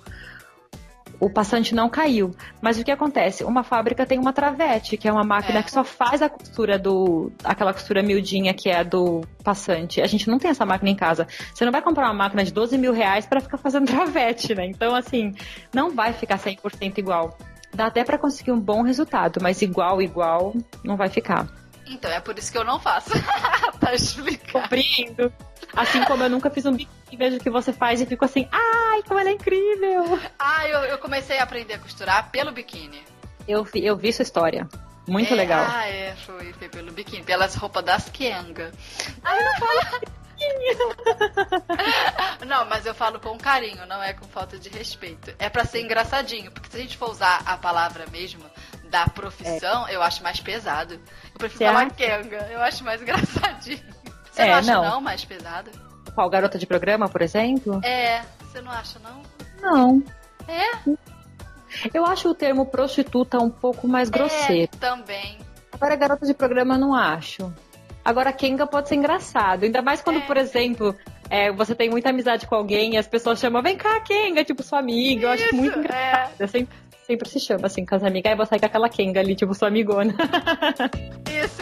[1.19, 2.31] o passante não caiu.
[2.61, 3.43] Mas o que acontece?
[3.43, 5.63] Uma fábrica tem uma travete, que é uma máquina É.
[5.63, 7.31] que só faz a costura do.
[7.43, 10.01] aquela costura miudinha que é a do passante.
[10.01, 11.27] A gente não tem essa máquina em casa.
[11.53, 14.65] Você não vai comprar uma máquina de 12 mil reais pra ficar fazendo travete, né?
[14.65, 15.33] Então, assim,
[15.73, 17.37] não vai ficar 100% igual.
[17.73, 20.53] Dá até pra conseguir um bom resultado, mas igual, igual,
[20.83, 21.47] não vai ficar.
[21.85, 23.11] Então, é por isso que eu não faço.
[23.79, 24.63] tá explicado.
[24.63, 25.31] Compreendo.
[25.75, 28.47] Assim como eu nunca fiz um biquíni, vejo o que você faz e fico assim,
[28.51, 30.19] ai, como ela é incrível.
[30.37, 33.03] Ah, eu, eu comecei a aprender a costurar pelo biquíni.
[33.47, 34.67] Eu, vi- eu vi sua história.
[35.07, 35.65] Muito É, legal.
[35.67, 38.71] Ah, é, foi, foi pelo biquíni, pelas roupas das Kenga.
[39.23, 40.01] Ai, não fala
[42.47, 45.33] Não, mas eu falo com carinho, não é com falta de respeito.
[45.39, 48.43] É pra ser engraçadinho, porque se a gente for usar a palavra mesmo
[48.85, 50.93] da profissão, eu acho mais pesado.
[50.93, 50.99] Eu
[51.37, 51.95] prefiro Você falar acha?
[51.95, 53.83] Kenga, eu acho mais engraçadinho.
[54.31, 54.83] Você É, não acha não.
[54.91, 55.01] não.
[55.01, 55.71] mais pesado?
[56.19, 57.79] Qual garota de programa, por exemplo?
[57.81, 59.21] É, você não acha não?
[59.61, 60.03] Não.
[60.49, 60.89] É?
[61.93, 64.69] Eu acho o termo prostituta um pouco mais grosseiro.
[64.73, 65.37] É, também.
[65.71, 67.53] Agora, garota de programa, eu não acho.
[68.03, 69.63] Agora, Kenga pode ser engraçado.
[69.63, 70.21] Ainda mais quando, É.
[70.25, 70.93] por exemplo,
[71.29, 74.61] é, você tem muita amizade com alguém e as pessoas chamam, vem cá, Kenga, tipo
[74.61, 75.27] sua amiga.
[75.27, 76.31] Eu acho muito engraçado.
[76.37, 76.47] é.
[76.47, 76.77] Sempre,
[77.07, 78.29] sempre se chama assim com as amigas.
[78.29, 80.13] Aí você sai com aquela Kenga ali, tipo sua amigona.
[81.31, 81.61] Isso,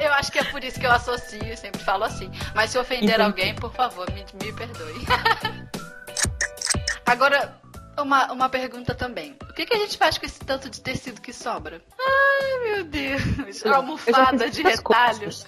[0.00, 2.30] Eu acho que é por isso que eu associo, eu sempre falo assim.
[2.54, 3.22] Mas se ofender Entendi.
[3.22, 5.04] alguém, por favor, me, me perdoe.
[7.06, 7.60] Agora,
[7.98, 9.36] uma, uma pergunta também.
[9.48, 11.82] O que, que a gente faz com esse tanto de tecido que sobra?
[11.98, 13.64] Ai, meu Deus.
[13.64, 14.80] Eu Almofada de retalhos.
[14.80, 15.46] coisas.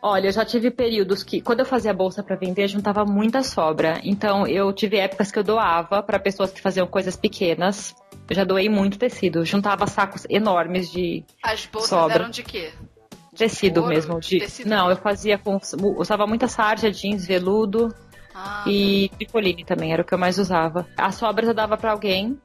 [0.00, 3.42] Olha, eu já tive períodos que, quando eu fazia bolsa pra vender, eu juntava muita
[3.42, 4.00] sobra.
[4.04, 7.94] Então, eu tive épocas que eu doava pra pessoas que faziam coisas pequenas.
[8.30, 9.44] Eu já doei muito tecido.
[9.44, 12.14] Juntava sacos enormes de As bolsas Sobra.
[12.14, 12.72] eram de quê?
[13.38, 13.94] Tecido couro?
[13.94, 14.20] mesmo.
[14.20, 14.40] De...
[14.40, 15.02] Tecido Não, eu mesmo.
[15.02, 15.58] fazia com.
[15.96, 17.94] Usava muita sarja, jeans, veludo
[18.34, 20.86] Ah, e tricoline também, era o que eu mais usava.
[20.96, 22.38] As sobras eu dava pra alguém.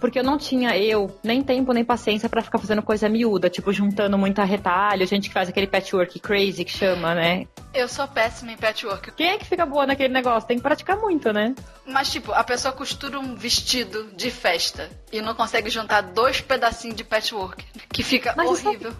[0.00, 3.70] Porque eu não tinha, eu, nem tempo nem paciência pra ficar fazendo coisa miúda, tipo,
[3.70, 7.46] juntando muita retalho, gente que faz aquele patchwork crazy que chama, né?
[7.72, 9.12] eu sou péssima em patchwork.
[9.12, 10.46] Quem é que fica boa naquele negócio?
[10.48, 11.54] Tem que praticar muito, né?
[11.86, 16.96] Mas, tipo, a pessoa costura um vestido de festa e não consegue juntar dois pedacinhos
[16.96, 18.92] de patchwork, que fica Mas isso é horrível.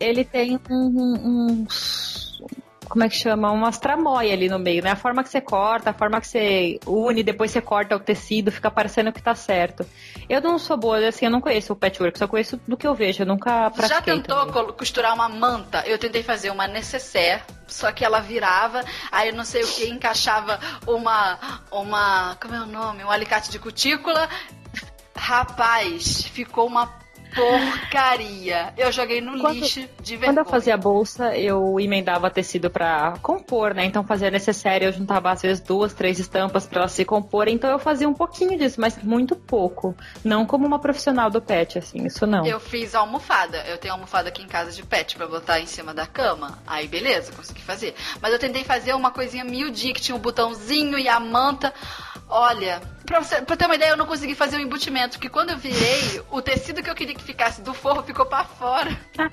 [0.00, 1.66] Ele tem um, um-.
[2.88, 3.50] Como é que chama?
[3.50, 4.92] Umas tramóia ali no meio, né?
[4.92, 8.50] A forma que você corta, a forma que você une, depois você corta o tecido,
[8.50, 9.84] fica parecendo que tá certo.
[10.26, 12.94] Eu não sou boa, assim, eu não conheço o patchwork, só conheço do que eu
[12.94, 13.96] vejo, eu nunca pratiquei.
[13.96, 14.72] Já tentou também.
[14.72, 15.82] costurar uma manta?
[15.86, 18.82] Eu tentei fazer uma necessaire, só que ela virava,
[19.12, 21.38] aí não sei o que, encaixava uma.
[21.70, 22.36] uma.
[22.40, 23.04] como é o nome?
[23.04, 24.28] Um alicate de cutícula.
[25.14, 26.86] Rapaz, ficou uma
[27.38, 28.72] porcaria.
[28.76, 30.28] Eu joguei no Quando- lixo de vergonha.
[30.34, 33.84] Quando eu fazia bolsa, eu emendava tecido pra compor, né?
[33.84, 37.54] Então fazia necessário, eu juntava às vezes duas, três estampas pra elas se comporem.
[37.54, 39.94] Então eu fazia um pouquinho disso, mas muito pouco.
[40.24, 42.46] Não como uma profissional do pet, assim, isso não.
[42.46, 43.58] Eu fiz almofada.
[43.66, 46.58] Eu tenho almofada aqui em casa de pet pra botar em cima da cama.
[46.66, 47.94] Aí beleza, consegui fazer.
[48.20, 51.72] Mas eu tentei fazer uma coisinha miudinha que tinha um botãozinho e a manta.
[52.28, 55.50] Olha, pra, você, pra ter uma ideia, eu não consegui fazer o embutimento, porque quando
[55.50, 58.90] eu virei, o tecido que eu queria que ficasse do forro ficou pra fora.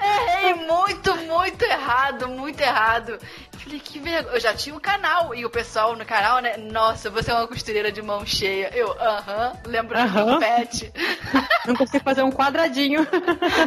[0.00, 3.18] Errei muito, muito errado, muito errado.
[3.58, 4.34] Falei, que vergonha.
[4.34, 6.56] Eu já tinha um canal e o pessoal no canal, né?
[6.56, 8.70] Nossa, você é uma costureira de mão cheia.
[8.74, 10.34] Eu, aham, lembro Aham.
[10.34, 10.92] do pet.
[11.66, 13.06] Não consigo fazer um quadradinho.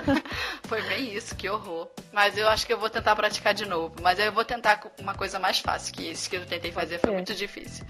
[0.68, 1.89] Foi bem isso, que horror.
[2.13, 3.96] Mas eu acho que eu vou tentar praticar de novo.
[4.02, 7.12] Mas eu vou tentar uma coisa mais fácil, que esse que eu tentei fazer foi
[7.12, 7.13] É.
[7.13, 7.86] muito difícil.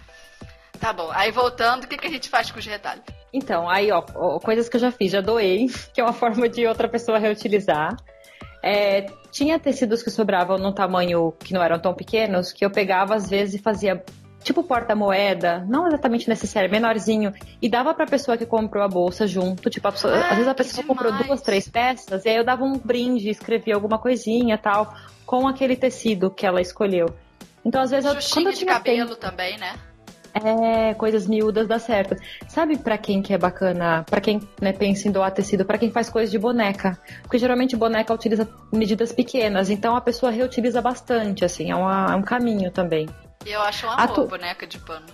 [0.80, 3.04] Tá bom, aí voltando, o que, que a gente faz com os retalhos?
[3.34, 6.48] Então, aí, ó, ó, coisas que eu já fiz, já doei, que é uma forma
[6.48, 7.96] de outra pessoa reutilizar.
[8.64, 13.16] É, tinha tecidos que sobravam num tamanho que não eram tão pequenos, que eu pegava
[13.16, 14.04] às vezes e fazia
[14.44, 19.70] tipo porta-moeda, não exatamente necessário, menorzinho, e dava pra pessoa que comprou a bolsa junto,
[19.70, 22.38] tipo, a pessoa- Ah, às vezes a que pessoa comprou duas, três peças, e aí
[22.38, 24.94] eu dava um brinde, escrevia alguma coisinha tal,
[25.26, 27.08] com aquele tecido que ela escolheu.
[27.66, 29.76] Então, às vezes, eu, quando eu de tinha tempo, cabelo também, né?
[30.34, 32.16] É, coisas miúdas dá certo.
[32.48, 34.04] Sabe pra quem que é bacana?
[34.10, 36.98] Pra quem né, pensa em doar tecido, pra quem faz coisas de boneca.
[37.22, 42.16] Porque geralmente boneca utiliza medidas pequenas, então a pessoa reutiliza bastante, assim, é, uma- é
[42.16, 43.08] um caminho também.
[43.46, 45.06] Eu acho um amor, Atu- boneca de pano.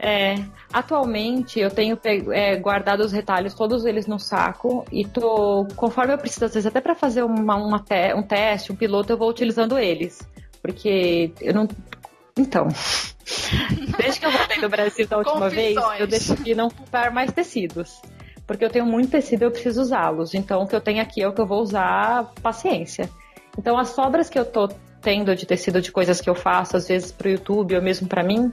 [0.00, 0.36] É,
[0.72, 1.98] atualmente eu tenho
[2.30, 6.66] é, guardado os retalhos, todos eles no saco, e tô, conforme eu preciso, às vezes
[6.66, 10.20] até pra fazer uma, uma te- um teste, um piloto, eu vou utilizando eles.
[10.62, 11.68] Porque eu não.
[12.38, 12.68] Então.
[13.98, 16.00] Desde que eu voltei do Brasil da última vez, Confissões.
[16.00, 18.00] eu decidi não comprar mais tecidos.
[18.46, 20.34] Porque eu tenho muito tecido e eu preciso usá-los.
[20.34, 23.10] Então o que eu tenho aqui é o que eu vou usar, paciência.
[23.58, 24.68] Então, as sobras que eu tô
[25.02, 28.22] tendo de tecido de coisas que eu faço, às vezes pro YouTube ou mesmo para
[28.22, 28.52] mim,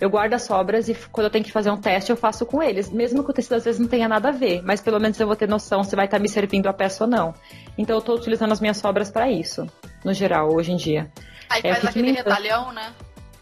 [0.00, 2.62] eu guardo as sobras e quando eu tenho que fazer um teste, eu faço com
[2.62, 2.88] eles.
[2.88, 5.26] Mesmo que o tecido às vezes não tenha nada a ver, mas pelo menos eu
[5.26, 7.34] vou ter noção se vai estar tá me servindo a peça ou não.
[7.76, 9.66] Então eu estou utilizando as minhas sobras para isso,
[10.04, 11.10] no geral, hoje em dia.
[11.50, 12.92] Aí é, faz aquele retalhão, né?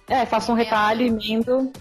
[0.08, 1.72] É, faço um retalho, emendo.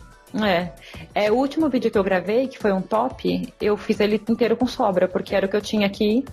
[0.43, 0.71] É.
[1.13, 1.31] é.
[1.31, 4.67] O último vídeo que eu gravei, que foi um top, eu fiz ele inteiro com
[4.67, 6.25] sobra, porque era o que eu tinha aqui.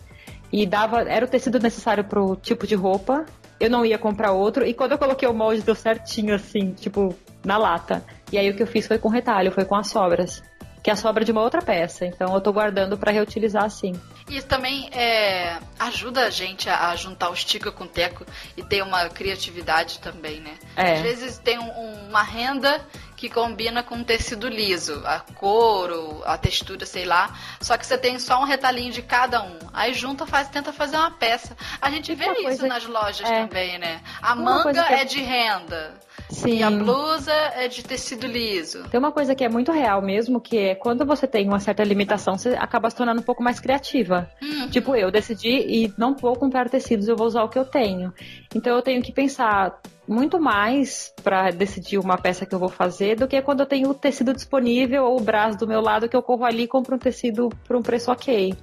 [0.53, 1.03] E dava.
[1.03, 3.25] Era o tecido necessário pro tipo de roupa.
[3.61, 4.67] Eu não ia comprar outro.
[4.67, 8.05] E quando eu coloquei o molde, deu certinho, assim, tipo, na lata.
[8.33, 10.43] E aí o que eu fiz foi com retalho, foi com as sobras.
[10.83, 12.05] Que é a sobra de uma outra peça.
[12.05, 13.93] Então eu tô guardando para reutilizar assim.
[14.37, 18.25] Isso também é, ajuda a gente a, juntar o estica com o teco
[18.57, 20.57] e ter uma criatividade também, né?
[20.75, 20.95] É.
[20.95, 22.81] Às vezes tem um, uma renda
[23.15, 27.39] que combina com um tecido liso, a cor, a textura, sei lá.
[27.61, 29.59] Só que você tem só um retalhinho de cada um.
[29.73, 31.57] Aí junta, faz, tenta fazer uma peça.
[31.81, 33.43] A gente vê isso nas lojas é.
[33.43, 34.01] também, né?
[34.21, 35.95] A manga é de renda.
[36.33, 36.59] Sim.
[36.59, 38.83] E a blusa é de tecido liso.
[38.89, 41.85] Tem uma coisa que é muito real mesmo, que é quando você tem uma certa
[41.85, 44.31] limitação, você acaba se tornando um pouco mais criativa.
[44.43, 44.69] Uhum.
[44.71, 48.13] Tipo, eu decidi e não vou comprar tecidos, eu vou usar o que eu tenho.
[48.55, 53.15] Então eu tenho que pensar muito mais para decidir uma peça que eu vou fazer
[53.15, 56.17] do que quando eu tenho o tecido disponível ou o braço do meu lado que
[56.17, 58.55] eu corro ali e compro um tecido por um preço ok.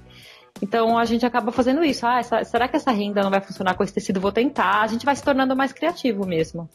[0.60, 2.06] Então a gente acaba fazendo isso.
[2.06, 4.20] Ah, essa, será que essa renda não vai funcionar com esse tecido?
[4.20, 4.82] Vou tentar.
[4.82, 6.68] A gente vai se tornando mais criativo mesmo.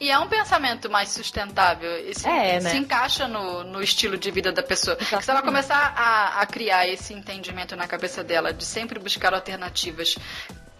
[0.00, 1.90] E é um pensamento mais sustentável.
[2.14, 2.70] Se, é, né?
[2.70, 4.96] se encaixa no, no estilo de vida da pessoa.
[5.20, 10.16] Se ela começar a, a criar esse entendimento na cabeça dela de sempre buscar alternativas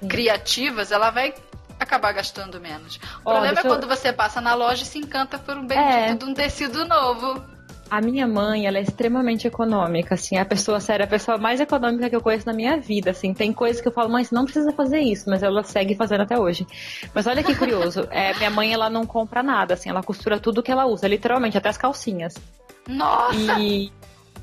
[0.00, 0.08] Sim.
[0.08, 1.34] criativas, ela vai
[1.78, 2.98] acabar gastando menos.
[3.20, 6.14] O problema é quando você passa na loja e se encanta por um bendito é.
[6.14, 7.44] de um tecido novo.
[7.90, 12.08] A minha mãe, ela é extremamente econômica, assim, a pessoa, sério, a pessoa mais econômica
[12.08, 14.44] que eu conheço na minha vida, assim, tem coisas que eu falo, mãe, você não
[14.44, 16.66] precisa fazer isso, mas ela segue fazendo até hoje.
[17.12, 20.62] Mas olha que curioso, é, minha mãe, ela não compra nada, assim, ela costura tudo
[20.62, 22.34] que ela usa, literalmente, até as calcinhas.
[22.86, 23.58] Nossa!
[23.58, 23.90] E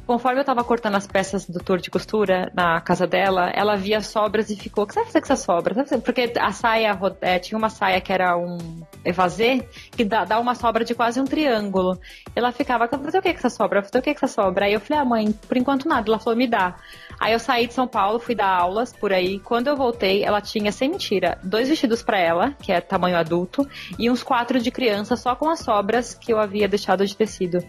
[0.07, 3.99] conforme eu tava cortando as peças do tour de costura na casa dela, ela via
[4.01, 5.89] sobras e ficou, o que você vai fazer com essas sobras?
[6.03, 8.57] Porque a saia, é, tinha uma saia que era um
[9.03, 11.99] evasê, que dá, dá uma sobra de quase um triângulo.
[12.33, 13.83] Ela ficava, fazer o que com essa sobra?
[13.83, 14.65] Fazer o que com essa sobra?
[14.65, 16.09] Aí eu falei, ah mãe, por enquanto nada.
[16.09, 16.75] Ela falou, me dá.
[17.19, 19.39] Aí eu saí de São Paulo, fui dar aulas por aí.
[19.39, 23.67] Quando eu voltei, ela tinha, sem mentira, dois vestidos para ela, que é tamanho adulto,
[23.97, 27.63] e uns quatro de criança, só com as sobras que eu havia deixado de tecido.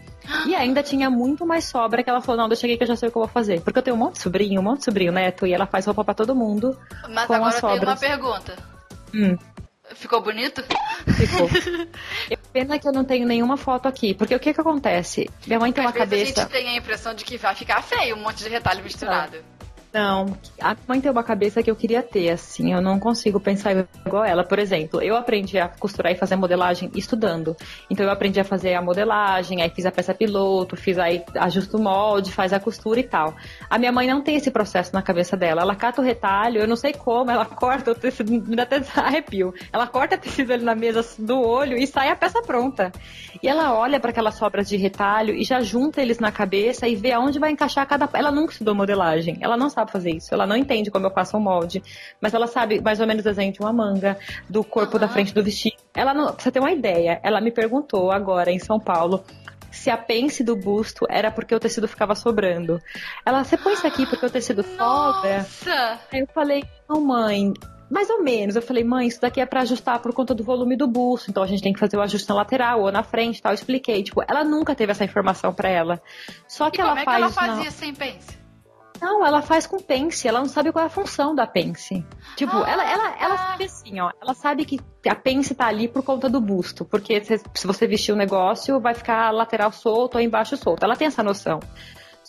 [0.47, 2.97] E ainda tinha muito mais sobra que ela falou, não, deixa aqui que eu já
[2.97, 3.61] sei o que eu vou fazer.
[3.63, 5.87] Porque eu tenho um monte de sobrinho, um monte de sobrinho neto, e ela faz
[5.87, 6.79] roupa para todo mundo.
[7.09, 7.99] Mas com agora as sobras.
[7.99, 8.57] tem uma pergunta.
[9.15, 9.37] Hum.
[9.95, 10.63] Ficou bonito?
[10.63, 11.49] Ficou.
[12.59, 15.31] Pena que eu não tenho nenhuma foto aqui, porque o que que acontece?
[15.47, 16.41] Minha mãe tem Às uma cabeça.
[16.41, 19.37] A gente tem a impressão de que vai ficar feio um monte de retalho misturado.
[19.37, 19.58] Não,
[19.95, 24.25] a mãe tem uma cabeça que eu queria ter, assim, eu não consigo pensar igual
[24.25, 24.45] ela.
[24.45, 27.57] Por exemplo, eu aprendi a costurar e fazer modelagem estudando.
[27.91, 31.79] Então eu aprendi a fazer a modelagem, aí fiz a peça piloto, fiz aí, ajusto
[31.79, 33.35] o molde, faz a costura e tal.
[33.69, 35.63] A minha mãe não tem esse processo na cabeça dela.
[35.63, 38.83] Ela cata o retalho, eu não sei como, ela corta o tecido, me dá até
[38.97, 39.55] arrepio.
[39.73, 42.93] Ela corta o tecido ali na mesa do olho e sai a peça pronta.
[43.43, 46.95] E ela olha para aquelas sobras de retalho e já junta eles na cabeça e
[46.95, 48.09] vê aonde vai encaixar cada.
[48.13, 51.37] Ela nunca estudou modelagem, ela não sabe fazer isso, ela não entende como eu faço
[51.37, 51.83] um molde,
[52.21, 55.01] mas ela sabe mais ou menos o desenho de uma manga, do corpo uhum.
[55.01, 55.77] da frente do vestido.
[55.95, 56.27] Ela não.
[56.33, 59.25] Pra você ter uma ideia, ela me perguntou agora em São Paulo
[59.71, 62.81] se a pence do busto era porque o tecido ficava sobrando.
[63.25, 65.47] Ela, você põe isso aqui porque o tecido sobra?
[66.13, 67.53] Aí eu falei, não, mãe,
[67.91, 68.57] mais ou menos.
[68.57, 71.43] Eu falei, mãe, isso daqui é para ajustar por conta do volume do busto, então
[71.43, 73.53] a gente tem que fazer o ajuste na lateral ou na frente, tal.
[73.53, 76.01] Eu expliquei, tipo, ela nunca teve essa informação para ela.
[76.47, 77.17] Só que e ela como faz.
[77.19, 77.71] Como é que ela fazia na...
[77.71, 78.38] sem pence?
[79.01, 82.05] Não, ela faz com pence, ela não sabe qual é a função da pence.
[82.37, 83.47] Tipo, ah, ela, ela, ela tá.
[83.51, 84.11] sabe assim, ó.
[84.21, 86.85] Ela sabe que a pence tá ali por conta do busto.
[86.85, 90.85] Porque se, se você vestir o um negócio, vai ficar lateral solto ou embaixo solto.
[90.85, 91.61] Ela tem essa noção.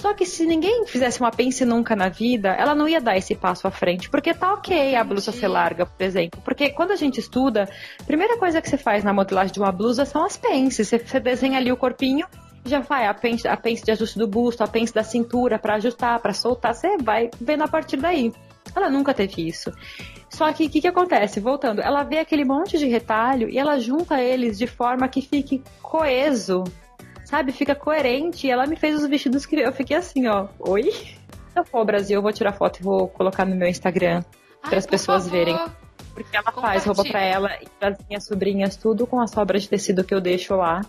[0.01, 3.35] Só que se ninguém fizesse uma pence nunca na vida, ela não ia dar esse
[3.35, 4.09] passo à frente.
[4.09, 6.41] Porque tá ok a blusa ser larga, por exemplo.
[6.41, 7.67] Porque quando a gente estuda,
[7.99, 10.87] a primeira coisa que você faz na modelagem de uma blusa são as pences.
[10.87, 12.25] Você, você desenha ali o corpinho,
[12.65, 15.75] já vai a pence, a pence de ajuste do busto, a pence da cintura para
[15.75, 16.73] ajustar, para soltar.
[16.73, 18.31] Você vai vendo a partir daí.
[18.75, 19.71] Ela nunca teve isso.
[20.29, 21.39] Só que o que, que acontece?
[21.39, 25.63] Voltando, ela vê aquele monte de retalho e ela junta eles de forma que fique
[25.81, 26.63] coeso
[27.29, 27.51] sabe?
[27.51, 28.47] Fica coerente.
[28.47, 30.47] E ela me fez os vestidos que eu fiquei assim, ó.
[30.59, 30.91] Oi?
[30.91, 34.23] Se eu for ao Brasil, eu vou tirar foto e vou colocar no meu Instagram
[34.61, 35.37] para as pessoas favor.
[35.37, 35.59] verem.
[36.13, 39.63] Porque ela faz roupa para ela e para as minhas sobrinhas, tudo com as sobras
[39.63, 40.81] de tecido que eu deixo lá.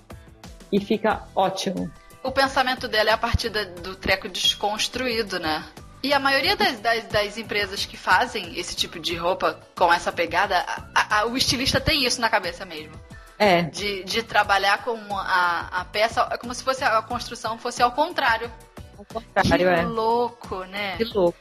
[0.72, 1.90] E fica ótimo.
[2.22, 5.64] O pensamento dela é a partir do treco desconstruído, né?
[6.02, 10.10] E a maioria das, das, das, empresas que fazem esse tipo de roupa com essa
[10.10, 10.64] pegada,
[10.94, 12.94] a, a, o estilista tem isso na cabeça mesmo.
[13.38, 13.62] É.
[13.62, 17.92] De, de trabalhar com a, a peça, é como se fosse a construção fosse ao
[17.92, 18.50] contrário.
[18.98, 19.82] Ao contrário, que é.
[19.82, 20.96] louco, né?
[20.96, 21.38] Que louco.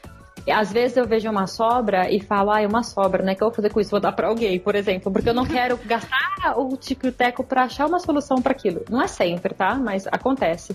[0.50, 3.32] Às vezes eu vejo uma sobra e falo, ah, é uma sobra, né?
[3.32, 3.90] O que eu vou fazer com isso?
[3.90, 7.86] Vou dar pra alguém, por exemplo, porque eu não quero gastar o tico-teco pra achar
[7.86, 8.84] uma solução para aquilo.
[8.88, 9.74] Não é sempre, tá?
[9.74, 10.74] Mas acontece.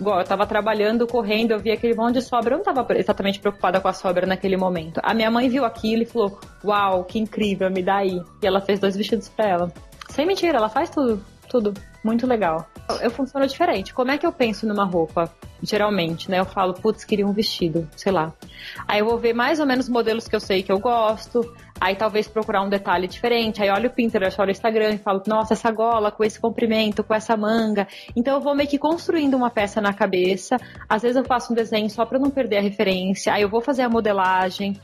[0.00, 3.38] Igual, eu tava trabalhando, correndo, eu vi aquele monte de sobra, eu não tava exatamente
[3.38, 5.00] preocupada com a sobra naquele momento.
[5.02, 8.20] A minha mãe viu aquilo e falou, uau, que incrível, me dá aí.
[8.42, 9.72] E ela fez dois vestidos pra ela.
[10.08, 11.74] Sem mentira, ela faz tudo, tudo.
[12.02, 12.66] Muito legal.
[13.00, 13.94] Eu funciono diferente.
[13.94, 15.32] Como é que eu penso numa roupa?
[15.62, 16.40] Geralmente, né?
[16.40, 18.32] Eu falo, putz, queria um vestido, sei lá.
[18.88, 21.54] Aí eu vou ver mais ou menos modelos que eu sei que eu gosto.
[21.80, 23.62] Aí talvez procurar um detalhe diferente.
[23.62, 27.04] Aí olho o Pinterest, olho o Instagram e falo, nossa, essa gola com esse comprimento,
[27.04, 27.86] com essa manga.
[28.16, 30.56] Então eu vou meio que construindo uma peça na cabeça.
[30.88, 33.32] Às vezes eu faço um desenho só para não perder a referência.
[33.32, 34.76] Aí eu vou fazer a modelagem.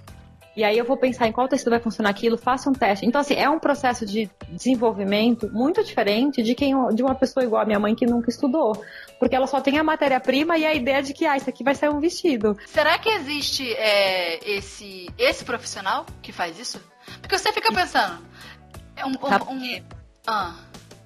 [0.58, 3.06] E aí eu vou pensar em qual tecido vai funcionar aquilo, faça um teste.
[3.06, 7.62] Então, assim, é um processo de desenvolvimento muito diferente de quem de uma pessoa igual
[7.62, 8.84] a minha mãe que nunca estudou.
[9.20, 11.76] Porque ela só tem a matéria-prima e a ideia de que, ah, isso aqui vai
[11.76, 12.58] ser um vestido.
[12.66, 16.80] Será que existe é, esse, esse profissional que faz isso?
[17.20, 18.18] Porque você fica pensando.
[18.96, 19.10] É um.
[19.10, 19.82] um, um
[20.26, 20.56] ah,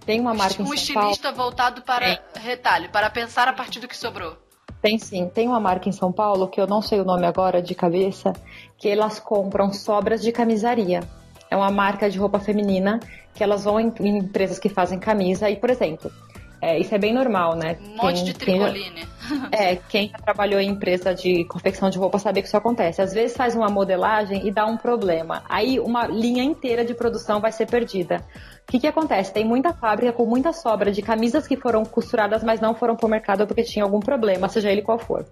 [0.06, 1.36] tem uma marca Um estilista Paulo.
[1.36, 2.22] voltado para é.
[2.36, 4.34] retalho, para pensar a partir do que sobrou.
[4.82, 5.30] Tem sim.
[5.32, 8.32] Tem uma marca em São Paulo, que eu não sei o nome agora de cabeça,
[8.76, 11.00] que elas compram sobras de camisaria.
[11.48, 12.98] É uma marca de roupa feminina
[13.32, 16.10] que elas vão em, em empresas que fazem camisa e, por exemplo,
[16.62, 17.76] é, isso é bem normal, né?
[17.82, 19.08] Um monte quem, de tricoline.
[19.50, 23.02] é, quem já trabalhou em empresa de confecção de roupa sabe que isso acontece.
[23.02, 25.42] Às vezes faz uma modelagem e dá um problema.
[25.48, 28.24] Aí uma linha inteira de produção vai ser perdida.
[28.68, 29.32] O que, que acontece?
[29.32, 33.06] Tem muita fábrica com muita sobra de camisas que foram costuradas, mas não foram para
[33.06, 35.26] o mercado porque tinha algum problema, seja ele qual for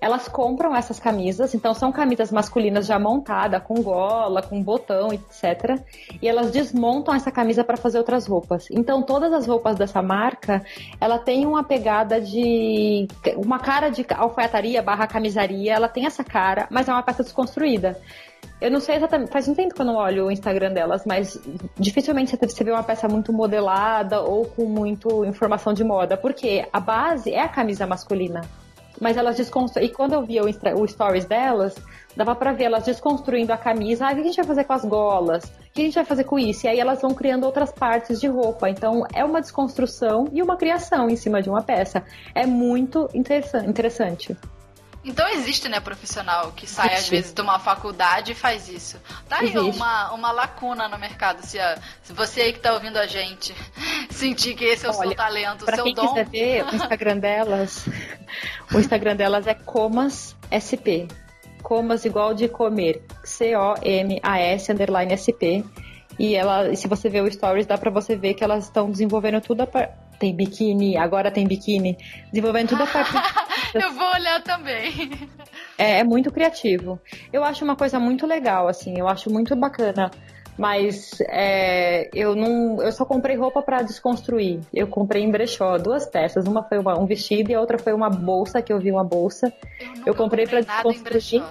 [0.00, 5.78] elas compram essas camisas, então são camisas masculinas já montada, com gola, com botão, etc.
[6.22, 8.66] E elas desmontam essa camisa para fazer outras roupas.
[8.70, 10.64] Então todas as roupas dessa marca,
[11.00, 16.66] ela tem uma pegada de uma cara de alfaiataria barra camisaria, ela tem essa cara,
[16.70, 18.00] mas é uma peça desconstruída.
[18.58, 21.38] Eu não sei exatamente, faz um tempo que eu não olho o Instagram delas, mas
[21.78, 26.80] dificilmente você vê uma peça muito modelada ou com muito informação de moda, porque a
[26.80, 28.42] base é a camisa masculina
[29.00, 29.88] mas elas desconstruem.
[29.88, 31.74] E quando eu via o, o stories delas,
[32.16, 34.06] dava para ver elas desconstruindo a camisa.
[34.06, 35.44] Ah, o que a gente vai fazer com as golas?
[35.44, 36.66] O que a gente vai fazer com isso?
[36.66, 38.68] E aí elas vão criando outras partes de roupa.
[38.68, 42.02] Então é uma desconstrução e uma criação em cima de uma peça.
[42.34, 44.36] É muito interessante.
[45.02, 49.00] Então existe, né, profissional que sai às vezes de uma faculdade e faz isso.
[49.28, 51.42] Tá aí uma, uma lacuna no mercado.
[51.42, 51.58] Se,
[52.02, 53.54] se você aí que tá ouvindo a gente
[54.10, 56.08] sentir que esse é o Olha, seu talento, o seu quem dom.
[56.08, 57.86] quiser ver o Instagram delas,
[58.72, 61.08] o Instagram delas é Comas SP.
[61.62, 63.02] Comas igual de comer.
[63.24, 65.64] C-O-M-A-S underline SP.
[66.18, 69.40] E ela, se você ver o stories, dá para você ver que elas estão desenvolvendo
[69.40, 69.66] tudo a.
[70.20, 71.96] Tem biquíni, agora tem biquíni.
[72.30, 73.16] Desenvolvendo tudo a partir.
[73.74, 75.10] Eu vou olhar também.
[75.78, 77.00] É, é muito criativo.
[77.32, 80.10] Eu acho uma coisa muito legal, assim, eu acho muito bacana
[80.58, 86.04] mas é, eu não eu só comprei roupa para desconstruir eu comprei em brechó duas
[86.04, 88.92] peças uma foi uma, um vestido e a outra foi uma bolsa que eu vi
[88.92, 89.50] uma bolsa
[89.80, 91.42] eu, eu comprei, comprei para desconstruir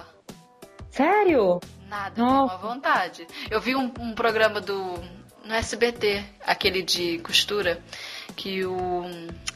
[0.90, 1.58] sério
[1.88, 4.94] nada tenho uma vontade eu vi um, um programa do
[5.44, 7.80] no SBT aquele de costura
[8.30, 9.04] que o.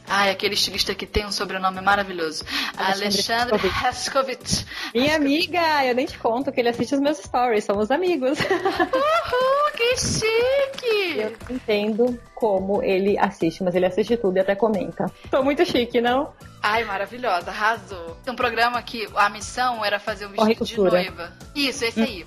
[0.07, 2.43] Ai, aquele estilista que tem um sobrenome maravilhoso.
[2.77, 4.65] Alexandre Raskovich.
[4.93, 8.37] Minha amiga, eu nem te conto que ele assiste os meus stories, somos amigos.
[8.39, 11.19] Uhul, que chique!
[11.19, 15.11] Eu não entendo como ele assiste, mas ele assiste tudo e até comenta.
[15.31, 16.33] Tô muito chique, não?
[16.61, 18.17] Ai, maravilhosa, arrasou.
[18.23, 21.33] Tem um programa que a missão era fazer um vestido de noiva.
[21.55, 22.25] Isso, esse aí.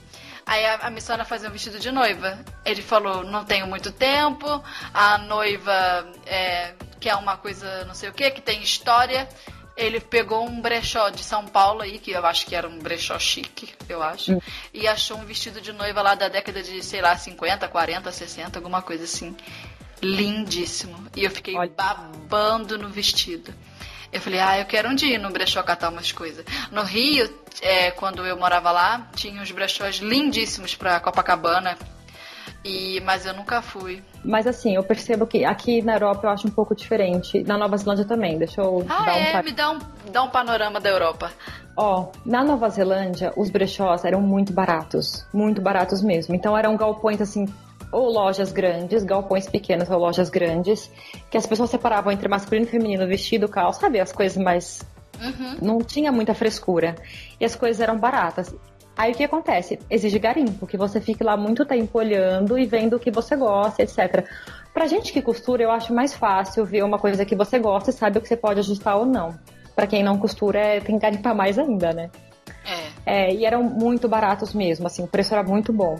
[0.48, 2.38] Aí a, a Missona fazia um vestido de noiva.
[2.64, 8.14] Ele falou: não tenho muito tempo, a noiva é, quer uma coisa não sei o
[8.14, 9.28] que, que tem história.
[9.76, 13.16] Ele pegou um brechó de São Paulo aí, que eu acho que era um brechó
[13.16, 14.40] chique, eu acho, hum.
[14.74, 18.58] e achou um vestido de noiva lá da década de, sei lá, 50, 40, 60,
[18.58, 19.36] alguma coisa assim.
[20.02, 21.06] Lindíssimo.
[21.14, 21.70] E eu fiquei Olha.
[21.70, 23.54] babando no vestido.
[24.12, 26.44] Eu falei, ah, eu quero um dia ir no brechó catar umas coisas.
[26.70, 27.28] No Rio,
[27.60, 31.76] é, quando eu morava lá, tinha uns brechós lindíssimos pra Copacabana.
[32.64, 34.02] E, mas eu nunca fui.
[34.24, 37.42] Mas assim, eu percebo que aqui na Europa eu acho um pouco diferente.
[37.44, 39.40] Na Nova Zelândia também, deixa eu ah, dar é?
[39.40, 39.44] um...
[39.44, 39.78] me dá um,
[40.10, 41.30] dá um panorama da Europa.
[41.76, 45.24] Ó, na Nova Zelândia, os brechós eram muito baratos.
[45.32, 46.34] Muito baratos mesmo.
[46.34, 47.46] Então eram galpões assim
[47.92, 50.90] ou lojas grandes, galpões pequenos ou lojas grandes,
[51.30, 54.00] que as pessoas separavam entre masculino e feminino, vestido, calça, sabe?
[54.00, 54.84] As coisas mais
[55.20, 55.56] Uhum.
[55.60, 56.94] Não tinha muita frescura.
[57.40, 58.54] E as coisas eram baratas.
[58.96, 59.78] Aí o que acontece?
[59.88, 63.82] Exige garimpo, que você fique lá muito tempo olhando e vendo o que você gosta,
[63.82, 64.24] etc.
[64.74, 67.92] Pra gente que costura, eu acho mais fácil ver uma coisa que você gosta e
[67.92, 69.38] sabe o que você pode ajustar ou não.
[69.74, 72.10] Para quem não costura, é, tem que garimpar mais ainda, né?
[73.06, 73.28] É.
[73.30, 73.34] é.
[73.34, 75.96] E eram muito baratos mesmo, assim, o preço era muito bom.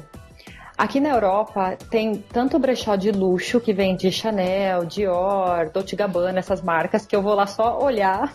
[0.79, 6.39] Aqui na Europa tem tanto brechó de luxo que vem de Chanel, Dior, Dolce Gabbana,
[6.39, 8.33] essas marcas, que eu vou lá só olhar.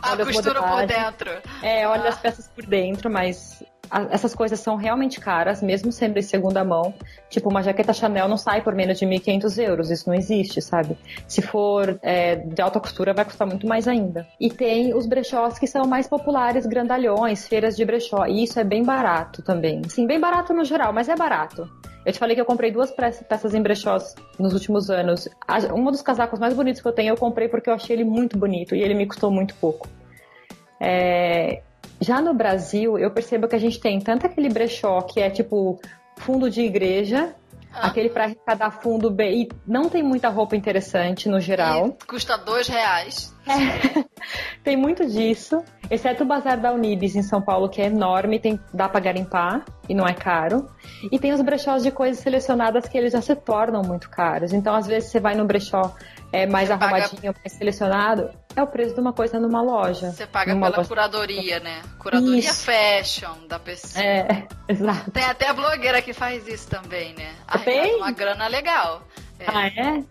[0.00, 1.30] A costura por dentro.
[1.62, 2.08] É, olha ah.
[2.08, 3.62] as peças por dentro, mas
[4.10, 6.94] essas coisas são realmente caras, mesmo sendo em segunda mão.
[7.28, 10.96] Tipo, uma jaqueta Chanel não sai por menos de 1.500 euros, isso não existe, sabe?
[11.28, 14.26] Se for é, de alta costura, vai custar muito mais ainda.
[14.40, 18.64] E tem os brechós que são mais populares, grandalhões, feiras de brechó, e isso é
[18.64, 19.82] bem barato também.
[19.88, 21.68] Sim, bem barato no geral, mas é barato.
[22.04, 25.28] Eu te falei que eu comprei duas peças em brechós nos últimos anos.
[25.72, 28.36] Um dos casacos mais bonitos que eu tenho eu comprei porque eu achei ele muito
[28.36, 29.88] bonito e ele me custou muito pouco.
[30.80, 31.62] É,
[32.02, 35.80] já no Brasil, eu percebo que a gente tem tanto aquele brechó que é tipo
[36.18, 37.34] fundo de igreja,
[37.72, 37.86] ah.
[37.86, 39.42] aquele para arrecadar fundo bem.
[39.42, 41.96] E não tem muita roupa interessante no geral.
[42.02, 43.34] E custa dois reais.
[43.46, 44.04] É.
[44.62, 45.62] tem muito disso.
[45.90, 49.64] Exceto o Bazar da Unibis em São Paulo, que é enorme, tem, dá pra garimpar
[49.88, 50.66] e não é caro.
[51.10, 54.52] E tem os brechós de coisas selecionadas que eles já se tornam muito caros.
[54.52, 55.94] Então, às vezes, você vai no brechó
[56.32, 57.40] é, mais você arrumadinho, paga...
[57.44, 60.10] mais selecionado, é o preço de uma coisa numa loja.
[60.10, 60.88] Você paga pela loja.
[60.88, 61.82] curadoria, né?
[61.98, 62.64] Curadoria isso.
[62.64, 64.04] fashion da pessoa.
[64.04, 65.10] É, exato.
[65.10, 67.34] Tem até a blogueira que faz isso também, né?
[67.64, 67.96] Tem?
[67.96, 69.02] uma grana legal.
[69.38, 69.44] É.
[69.48, 69.98] Ah, é?
[69.98, 70.04] é?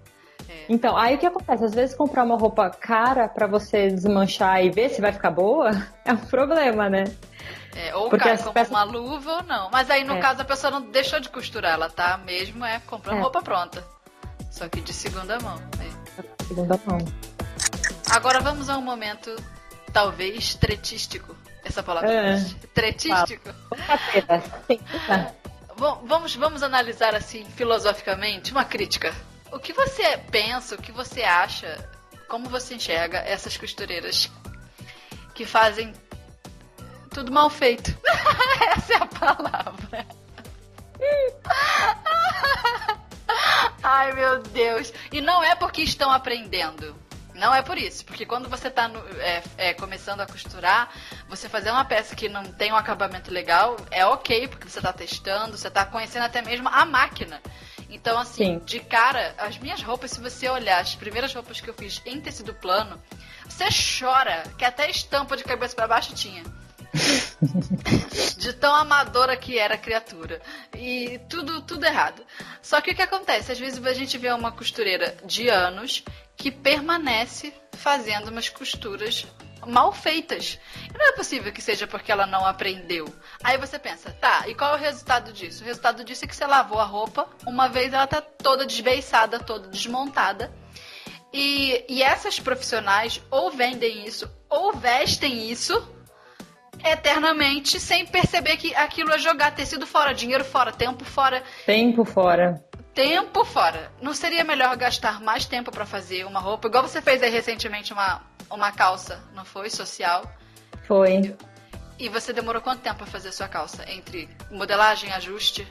[0.67, 1.65] Então, aí o que acontece?
[1.65, 5.71] Às vezes comprar uma roupa cara para você desmanchar e ver se vai ficar boa
[6.05, 7.03] é um problema, né?
[7.75, 8.69] É, ou Porque cai como peças...
[8.69, 9.69] uma luva ou não.
[9.71, 10.19] Mas aí, no é.
[10.19, 13.21] caso, a pessoa não deixou de costurar, ela tá mesmo é comprando é.
[13.21, 13.83] roupa pronta.
[14.49, 15.57] Só que de segunda mão.
[15.79, 16.43] É.
[16.43, 16.97] Segunda mão.
[18.11, 19.33] Agora vamos a um momento,
[19.93, 21.33] talvez, tretístico.
[21.63, 22.43] Essa palavra é.
[22.73, 23.49] Tretístico.
[25.77, 29.15] Bom, vamos, vamos analisar assim, filosoficamente, uma crítica.
[29.49, 31.89] O que você pensa, o que você acha,
[32.27, 34.29] como você enxerga essas costureiras
[35.33, 35.93] que fazem
[37.11, 37.97] tudo mal feito?
[38.75, 40.05] Essa é a palavra.
[43.81, 44.91] Ai, meu Deus.
[45.13, 47.00] E não é porque estão aprendendo.
[47.41, 48.87] Não é por isso, porque quando você está
[49.17, 50.93] é, é, começando a costurar,
[51.27, 54.93] você fazer uma peça que não tem um acabamento legal é ok, porque você está
[54.93, 57.41] testando, você está conhecendo até mesmo a máquina.
[57.89, 58.61] Então, assim, Sim.
[58.63, 62.21] de cara, as minhas roupas, se você olhar as primeiras roupas que eu fiz em
[62.21, 63.01] tecido plano,
[63.49, 63.65] você
[63.99, 66.43] chora, que até estampa de cabeça para baixo tinha.
[68.37, 70.39] de tão amadora que era a criatura.
[70.77, 72.23] E tudo, tudo errado.
[72.61, 73.51] Só que o que acontece?
[73.51, 76.03] Às vezes a gente vê uma costureira de anos
[76.41, 79.27] que permanece fazendo umas costuras
[79.67, 80.59] mal feitas.
[80.89, 83.05] E não é possível que seja porque ela não aprendeu.
[83.43, 85.61] Aí você pensa, tá, e qual é o resultado disso?
[85.61, 89.39] O resultado disso é que você lavou a roupa, uma vez ela tá toda desbeiçada,
[89.39, 90.51] toda desmontada.
[91.31, 95.87] E, e essas profissionais ou vendem isso, ou vestem isso
[96.83, 101.43] eternamente sem perceber que aquilo é jogar tecido fora, dinheiro fora, tempo fora.
[101.67, 102.65] Tempo fora.
[102.93, 103.91] Tempo fora.
[104.01, 106.67] Não seria melhor gastar mais tempo para fazer uma roupa?
[106.67, 109.69] Igual você fez aí recentemente uma, uma calça, não foi?
[109.69, 110.23] Social.
[110.87, 111.35] Foi.
[111.97, 113.89] E você demorou quanto tempo para fazer a sua calça?
[113.89, 115.67] Entre modelagem, ajuste?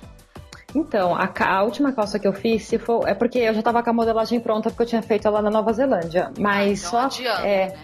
[0.74, 3.82] Então, a, a, última calça que eu fiz, se for, é porque eu já tava
[3.82, 6.32] com a modelagem pronta porque eu tinha feito ela na Nova Zelândia.
[6.38, 7.22] Mas ah, então só.
[7.44, 7.78] é, né?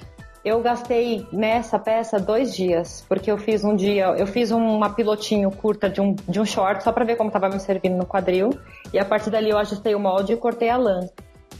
[0.47, 5.51] Eu gastei nessa peça dois dias, porque eu fiz um dia, eu fiz uma pilotinho
[5.51, 8.51] curta de um, de um short só para ver como tava me servindo no quadril,
[8.93, 11.01] e a partir dali eu ajustei o molde e cortei a lã.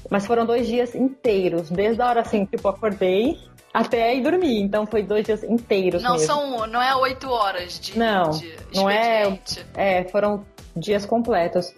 [0.09, 3.37] Mas foram dois dias inteiros, desde a hora assim, tipo, acordei
[3.75, 4.63] até ir dormir.
[4.63, 6.01] Então foi dois dias inteiros.
[6.01, 6.27] Não mesmo.
[6.29, 7.99] são, não é oito horas de.
[7.99, 9.37] Não, de não é.
[9.75, 11.75] É, foram dias completos.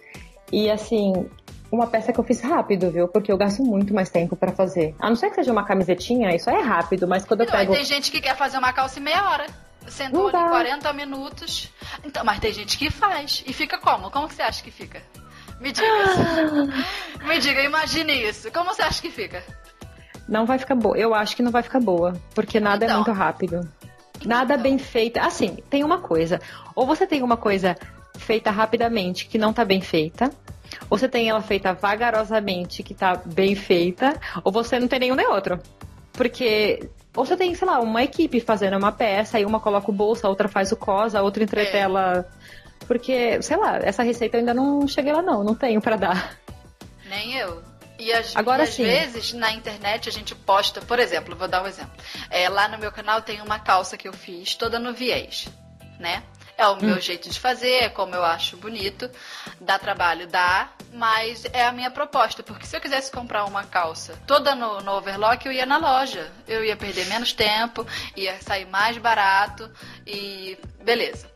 [0.51, 1.27] E assim,
[1.71, 3.07] uma peça que eu fiz rápido, viu?
[3.07, 4.95] Porque eu gasto muito mais tempo para fazer.
[4.99, 7.73] A não ser que seja uma camisetinha, isso é rápido, mas quando não, eu pego.
[7.73, 9.45] Tem gente que quer fazer uma calça em meia hora.
[9.87, 11.71] Sentou ali 40 minutos.
[12.03, 13.43] Então, mas tem gente que faz.
[13.47, 14.11] E fica como?
[14.11, 15.01] Como que você acha que fica?
[15.59, 15.87] Me diga.
[17.25, 18.51] Me diga, imagine isso.
[18.51, 19.43] Como você acha que fica?
[20.27, 20.97] Não vai ficar boa.
[20.97, 22.13] Eu acho que não vai ficar boa.
[22.35, 23.69] Porque nada é então, é muito rápido.
[24.25, 24.63] Nada então.
[24.63, 25.17] bem feito.
[25.17, 26.39] Assim, tem uma coisa.
[26.75, 27.75] Ou você tem uma coisa
[28.17, 30.31] feita rapidamente que não tá bem feita
[30.89, 35.15] ou você tem ela feita vagarosamente, que tá bem feita, ou você não tem nenhum
[35.15, 35.59] nem outro.
[36.13, 39.93] Porque ou você tem, sei lá, uma equipe fazendo uma peça, aí uma coloca o
[39.93, 42.25] bolso, a outra faz o cos, a outra entretela.
[42.25, 42.85] É.
[42.85, 46.37] Porque, sei lá, essa receita eu ainda não cheguei lá não, não tenho para dar.
[47.09, 47.61] Nem eu.
[47.99, 48.83] E, as, Agora e às sim.
[48.83, 51.91] vezes na internet a gente posta, por exemplo, vou dar um exemplo.
[52.29, 55.49] É, lá no meu canal tem uma calça que eu fiz toda no viés,
[55.99, 56.23] né?
[56.59, 59.09] É o meu jeito de fazer, é como eu acho bonito.
[59.61, 62.43] Dá trabalho, dá, mas é a minha proposta.
[62.43, 66.29] Porque se eu quisesse comprar uma calça toda no, no overlock, eu ia na loja.
[66.45, 69.71] Eu ia perder menos tempo, ia sair mais barato
[70.05, 71.31] e beleza.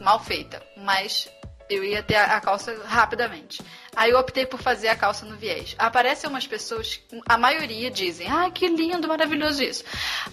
[0.00, 0.62] Mal feita.
[0.74, 1.28] Mas
[1.74, 3.62] eu ia ter a, calça rapidamente.
[3.94, 5.74] Aí eu optei por fazer a calça no viés.
[5.78, 9.84] Aparecem umas pessoas, a maioria dizem, ah, que lindo, maravilhoso isso.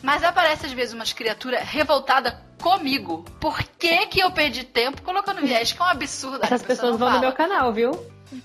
[0.01, 3.25] Mas aparece às vezes umas criaturas revoltadas comigo.
[3.39, 5.71] Por que que eu perdi tempo colocando viés?
[5.71, 6.39] Que é um absurdo.
[6.43, 7.19] Essas pessoa pessoas vão no fala.
[7.19, 7.91] meu canal, viu?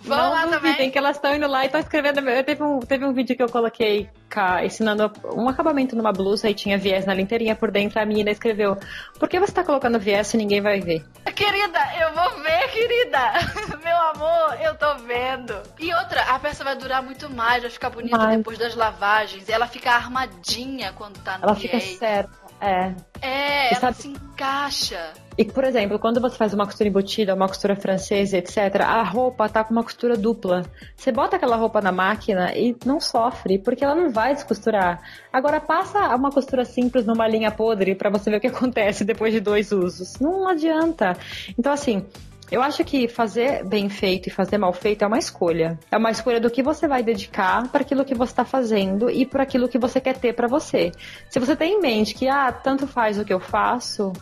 [0.03, 0.91] Vão não lá duvidem também.
[0.91, 2.20] que elas estão indo lá e estão escrevendo.
[2.28, 6.49] Eu teve um, teve um vídeo que eu coloquei cá, ensinando um acabamento numa blusa
[6.49, 8.01] e tinha viés na linteirinha por dentro.
[8.01, 8.76] A menina escreveu:
[9.18, 11.05] Por que você tá colocando viés se ninguém vai ver?
[11.35, 13.18] Querida, eu vou ver, querida.
[13.85, 15.55] Meu amor, eu tô vendo.
[15.78, 19.49] E outra, a peça vai durar muito mais, vai ficar bonita depois das lavagens.
[19.49, 21.99] Ela fica armadinha quando tá no Ela fica viés.
[21.99, 22.45] certa.
[22.61, 22.95] É.
[23.20, 25.12] É, E ela sabe- se encaixa.
[25.37, 29.49] E, por exemplo, quando você faz uma costura embutida, uma costura francesa, etc., a roupa
[29.49, 30.62] tá com uma costura dupla.
[30.97, 35.03] Você bota aquela roupa na máquina e não sofre, porque ela não vai descosturar.
[35.32, 39.32] Agora, passa uma costura simples numa linha podre pra você ver o que acontece depois
[39.32, 40.20] de dois usos.
[40.20, 41.16] Não adianta.
[41.59, 42.05] Então, assim.
[42.53, 45.78] Eu acho que fazer bem feito e fazer mal feito é uma escolha.
[45.91, 49.24] É uma escolha do que você vai dedicar para aquilo que você está fazendo e
[49.24, 50.93] para aquilo que você quer ter para você.
[51.30, 54.12] Se você tem em mente que, ah, tanto faz o que eu faço,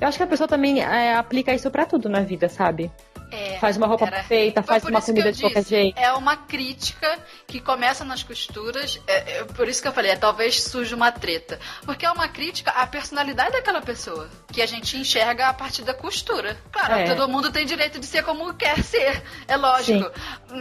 [0.00, 2.90] eu acho que a pessoa também é, aplica isso pra tudo na vida, sabe?
[3.30, 5.98] É, Faz uma roupa era- perfeita, faz uma comida eu de qualquer jeito.
[5.98, 9.00] É uma crítica que começa nas costuras.
[9.06, 11.58] É, é por isso que eu falei, é, talvez surja uma treta.
[11.84, 14.28] Porque é uma crítica à personalidade daquela pessoa.
[14.50, 16.56] Que a gente enxerga a partir da costura.
[16.72, 17.14] Claro, É.
[17.14, 19.22] todo mundo tem direito de ser como quer ser.
[19.46, 20.10] É lógico.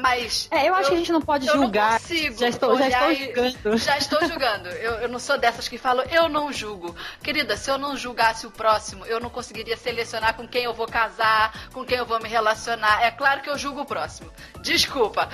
[0.02, 0.48] Mas.
[0.52, 2.00] É, eu acho que a gente não pode eu não julgar.
[2.00, 3.78] consigo já estou, já estou julgando.
[3.78, 4.70] Já estou julgando.
[4.70, 6.96] Eu, eu não sou dessas que falam, eu não julgo.
[7.24, 10.88] Querida, se eu não julgasse o próximo, eu não conseguiria selecionar com quem eu vou
[10.88, 12.57] casar, com quem eu vou me relacionar.
[13.02, 14.32] É claro que eu julgo o próximo.
[14.62, 15.30] Desculpa.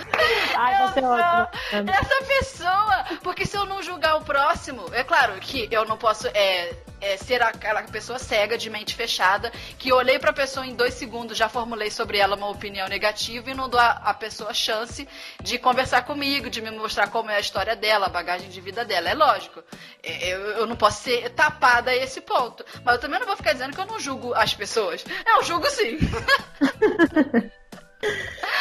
[0.56, 1.50] Ai, Eu você é.
[1.90, 3.06] Essa pessoa.
[3.22, 7.18] Porque se eu não julgar o próximo, é claro que eu não posso é, é,
[7.18, 11.50] ser aquela pessoa cega, de mente fechada, que olhei pra pessoa em dois segundos, já
[11.50, 15.08] formulei sobre ela uma opinião negativa e não dou a, a pessoa a chance
[15.42, 18.86] de conversar comigo, de me mostrar como é a história dela, a bagagem de vida
[18.86, 19.10] dela.
[19.10, 19.64] É lógico.
[20.02, 22.66] É, Eu, eu não posso ser tapada a esse ponto.
[22.84, 25.04] Mas eu também não vou ficar dizendo que eu não julgo as pessoas.
[25.28, 25.98] Eu julgo sim.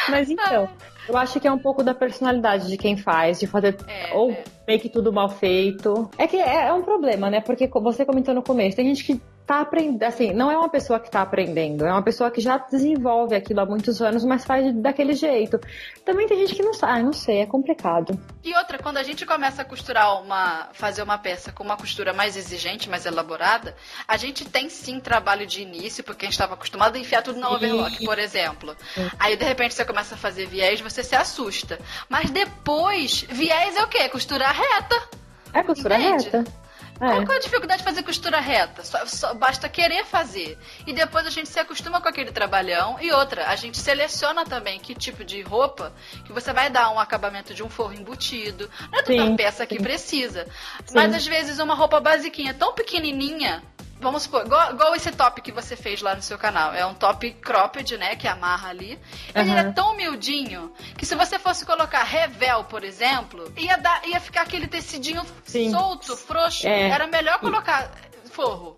[0.09, 0.69] Mas então,
[1.07, 4.31] eu acho que é um pouco da personalidade de quem faz, de fazer É, ou
[4.31, 4.43] é.
[4.67, 6.09] meio que tudo mal feito.
[6.17, 7.41] É que é, é um problema, né?
[7.41, 10.99] Porque você comentou no começo, tem gente que tá aprendendo, assim, não é uma pessoa
[10.99, 14.73] que tá aprendendo, é uma pessoa que já desenvolve aquilo há muitos anos, mas faz
[14.75, 15.59] daquele jeito.
[16.05, 18.17] Também tem gente que não sabe, ah, não sei, é complicado.
[18.43, 20.69] E outra, quando a gente começa a costurar uma.
[20.73, 23.75] fazer uma peça com uma costura mais exigente, mais elaborada,
[24.07, 27.39] a gente tem sim trabalho de início, porque a gente estava acostumado a enfiar tudo
[27.39, 28.75] na overlock, por exemplo.
[29.19, 31.79] Aí de repente você começa a fazer viés, você se assusta.
[32.07, 34.07] Mas depois, viés é o quê?
[34.07, 35.09] Costurar reta.
[35.53, 36.29] É costura Entende?
[36.29, 36.62] reta.
[36.97, 37.25] Qual, É.
[37.25, 38.83] qual a dificuldade de fazer costura reta?
[38.83, 40.57] Só, só basta querer fazer.
[40.85, 42.97] E depois a gente se acostuma com aquele trabalhão.
[43.01, 45.93] E outra, a gente seleciona também que tipo de roupa
[46.25, 48.69] que você vai dar um acabamento de um forro embutido.
[48.91, 49.83] Não é toda Sim, peça que sim.
[49.83, 50.45] precisa.
[50.85, 50.93] Sim.
[50.95, 53.63] Mas às vezes uma roupa basiquinha, tão pequenininha.
[54.03, 56.73] Vamos supor, igual, igual esse top que você fez lá no seu canal.
[56.73, 58.15] É um top cropped, né?
[58.17, 58.99] Que amarra ali.
[59.33, 59.59] Ele Aham.
[59.59, 64.41] é tão humildinho que se você fosse colocar revel, por exemplo, ia, dar, ia ficar
[64.41, 65.71] aquele tecidinho Sim.
[65.71, 66.67] solto, frouxo.
[66.67, 66.89] É.
[66.89, 67.89] Era melhor colocar
[68.25, 68.75] forro.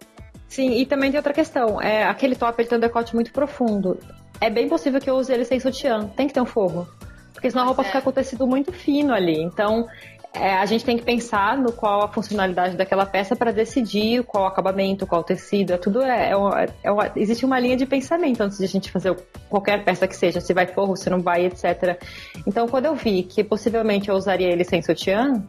[0.47, 1.81] Sim, e também tem outra questão.
[1.81, 3.99] É, aquele top ele tem um decote muito profundo.
[4.39, 6.07] É bem possível que eu use ele sem sutiã.
[6.09, 6.87] Tem que ter um forro.
[7.33, 7.85] Porque senão a roupa é.
[7.85, 9.41] fica com tecido muito fino ali.
[9.41, 9.87] Então,
[10.35, 14.45] é, a gente tem que pensar no qual a funcionalidade daquela peça para decidir qual
[14.45, 15.73] acabamento, qual tecido.
[15.73, 16.35] É tudo é, é
[16.83, 19.15] é uma- existe uma linha de pensamento antes de a gente fazer
[19.49, 21.99] qualquer peça que seja, se vai forro, se não vai, etc.
[22.45, 25.43] Então, quando eu vi que possivelmente eu usaria ele sem sutiã,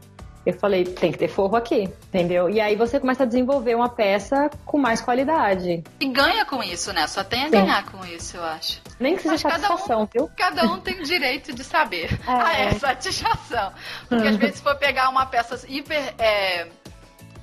[0.47, 2.49] eu falei, tem que ter forro aqui, entendeu?
[2.49, 5.83] E aí você começa a desenvolver uma peça com mais qualidade.
[6.01, 7.07] E ganha com isso, né?
[7.09, 7.51] Só tem a Sim.
[7.51, 8.81] ganhar com isso, eu acho.
[9.01, 10.31] Nem que seja Mas cada um- satisfação, viu?
[10.37, 12.09] Cada um tem direito de saber.
[12.27, 12.33] É.
[12.33, 13.73] Ah, é, satisfação.
[14.09, 16.67] Porque às vezes se for pegar uma peça hiper é,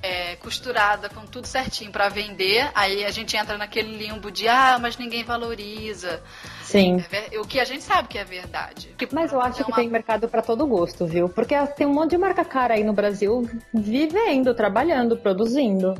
[0.04, 4.78] é, costurada com tudo certinho pra vender, aí a gente entra naquele limbo de ah,
[4.78, 6.22] mas ninguém valoriza.
[6.62, 7.02] Sim.
[7.10, 8.94] É o que a gente sabe que é verdade.
[8.98, 11.28] Que Mas eu acho que uma- tem mercado pra todo gosto, viu?
[11.28, 15.94] Porque tem um monte de marca cara aí no Brasil vivendo, trabalhando, produzindo.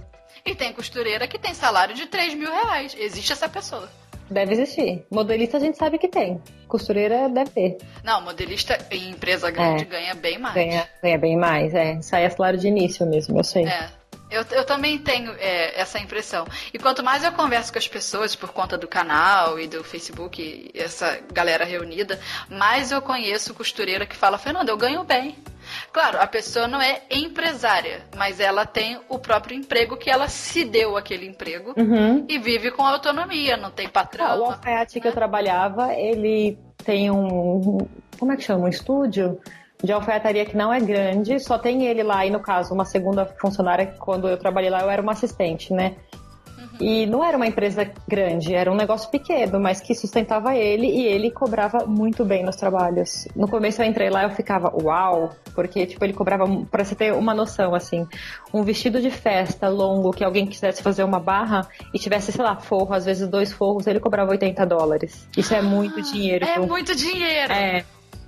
[0.44, 2.94] E tem costureira que tem salário de 3 mil reais.
[2.98, 3.88] Existe essa pessoa.
[4.30, 5.04] Deve existir.
[5.10, 6.40] Modelista a gente sabe que tem.
[6.66, 7.78] Costureira deve ter.
[8.02, 9.86] Não, modelista em empresa grande é.
[9.86, 10.54] ganha bem mais.
[10.54, 12.00] Ganha, ganha bem mais, é.
[12.00, 13.66] Sai a salário de início mesmo, eu sei.
[13.66, 13.88] É.
[14.30, 16.46] Eu, eu também tenho é, essa impressão.
[16.72, 20.42] E quanto mais eu converso com as pessoas por conta do canal e do Facebook,
[20.42, 22.18] e essa galera reunida,
[22.48, 25.36] mais eu conheço costureira que fala, Fernanda, eu ganho bem.
[25.95, 30.64] Claro, a pessoa não é empresária, mas ela tem o próprio emprego que ela se
[30.64, 32.26] deu aquele emprego uhum.
[32.28, 34.26] e vive com autonomia, não tem patrão.
[34.26, 35.01] Ah, o alfaiate né?
[35.01, 37.78] que eu trabalhava, ele tem um.
[38.18, 38.64] Como é que chama?
[38.64, 39.38] Um estúdio
[39.84, 43.24] de alfaiataria que não é grande, só tem ele lá, e no caso, uma segunda
[43.40, 45.95] funcionária, quando eu trabalhei lá, eu era uma assistente, né?
[46.80, 51.06] E não era uma empresa grande, era um negócio pequeno, mas que sustentava ele e
[51.06, 53.28] ele cobrava muito bem nos trabalhos.
[53.34, 57.12] No começo eu entrei lá eu ficava, uau, porque tipo ele cobrava, para você ter
[57.12, 58.06] uma noção assim,
[58.52, 62.56] um vestido de festa longo que alguém quisesse fazer uma barra e tivesse, sei lá,
[62.56, 65.28] forro, às vezes dois forros, ele cobrava 80 dólares.
[65.36, 66.44] Isso é muito dinheiro.
[66.44, 66.66] É pro...
[66.66, 67.52] muito dinheiro.
[67.52, 67.84] É.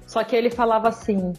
[0.07, 1.33] Só que ele falava assim,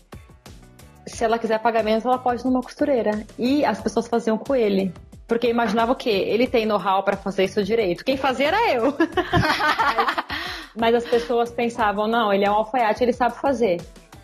[1.06, 3.26] se ela quiser pagamento, ela pode numa costureira.
[3.40, 4.94] E as pessoas faziam com ele.
[5.28, 6.10] Porque imaginava o quê?
[6.10, 8.06] Ele tem know-how para fazer isso direito.
[8.06, 8.94] Quem fazia era eu.
[10.74, 13.82] Mas as pessoas pensavam, não, ele é um alfaiate, ele sabe fazer.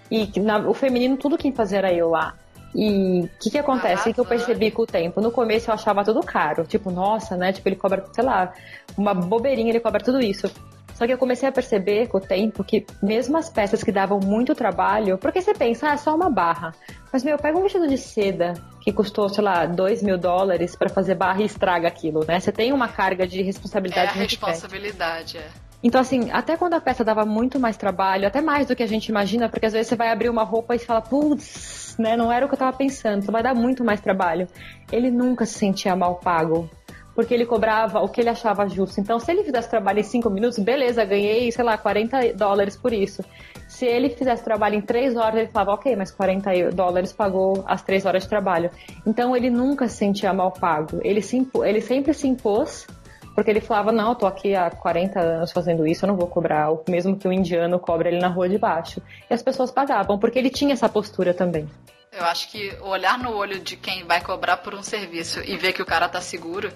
[0.09, 2.35] E na, o feminino, tudo quem fazia era eu lá.
[2.75, 4.09] E o que que acontece?
[4.09, 5.19] O que eu percebi com o tempo?
[5.21, 6.63] No começo eu achava tudo caro.
[6.63, 7.51] Tipo, nossa, né?
[7.51, 8.53] Tipo, ele cobra, sei lá,
[8.97, 10.49] uma bobeirinha, ele cobra tudo isso.
[10.93, 14.19] Só que eu comecei a perceber com o tempo que mesmo as peças que davam
[14.19, 16.73] muito trabalho, porque você pensa, ah, é só uma barra.
[17.11, 20.89] Mas, meu, pega um vestido de seda que custou, sei lá, 2 mil dólares para
[20.89, 22.39] fazer barra e estraga aquilo, né?
[22.39, 24.07] Você tem uma carga de responsabilidade.
[24.07, 25.47] É a responsabilidade, é.
[25.83, 28.87] Então, assim, até quando a peça dava muito mais trabalho, até mais do que a
[28.87, 32.31] gente imagina, porque às vezes você vai abrir uma roupa e fala, putz, né, não
[32.31, 34.47] era o que eu tava pensando, vai dar muito mais trabalho.
[34.89, 36.69] Ele nunca se sentia mal pago
[37.15, 38.99] porque ele cobrava o que ele achava justo.
[38.99, 42.91] Então, se ele fizesse trabalho em 5 minutos, beleza, ganhei, sei lá, 40 dólares por
[42.91, 43.23] isso.
[43.67, 47.81] Se ele fizesse trabalho em 3 horas, ele falava, ok, mas 40 dólares pagou as
[47.81, 48.69] 3 horas de trabalho.
[49.05, 50.99] Então, ele nunca se sentia mal pago.
[51.03, 52.87] Ele, se ele sempre se impôs,
[53.35, 56.27] porque ele falava, não, eu tô aqui há 40 anos fazendo isso, eu não vou
[56.27, 59.01] cobrar o mesmo que o indiano cobra ele na rua de baixo.
[59.29, 61.67] E as pessoas pagavam, porque ele tinha essa postura também.
[62.13, 65.73] Eu acho que olhar no olho de quem vai cobrar por um serviço e ver
[65.73, 66.71] que o cara tá seguro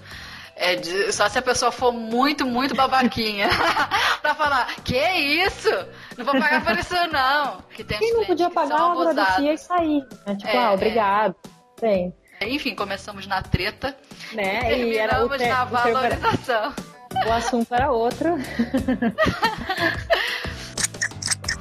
[0.57, 3.47] é de, só se a pessoa for muito, muito babaquinha
[4.21, 5.69] pra falar, que isso?
[6.17, 7.61] Não vou pagar por isso não.
[7.75, 10.03] Que tem Quem não podia pagar, agradecia e sair.
[10.25, 10.35] Né?
[10.35, 11.35] Tipo, é, ah, obrigado.
[11.43, 11.79] É.
[11.79, 12.15] Tem.
[12.41, 13.95] Enfim, começamos na treta
[14.33, 14.59] né?
[14.59, 16.73] e terminamos e na valorização.
[17.25, 18.35] O assunto era outro.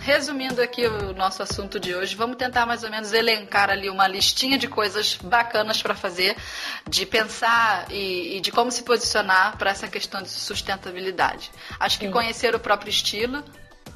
[0.07, 4.07] resumindo aqui o nosso assunto de hoje, vamos tentar mais ou menos elencar ali uma
[4.07, 6.37] listinha de coisas bacanas para fazer,
[6.89, 11.51] de pensar e, e, de como se posicionar para essa questão de sustentabilidade.
[11.81, 12.13] Acho que Sim.
[12.13, 13.43] conhecer o próprio estilo,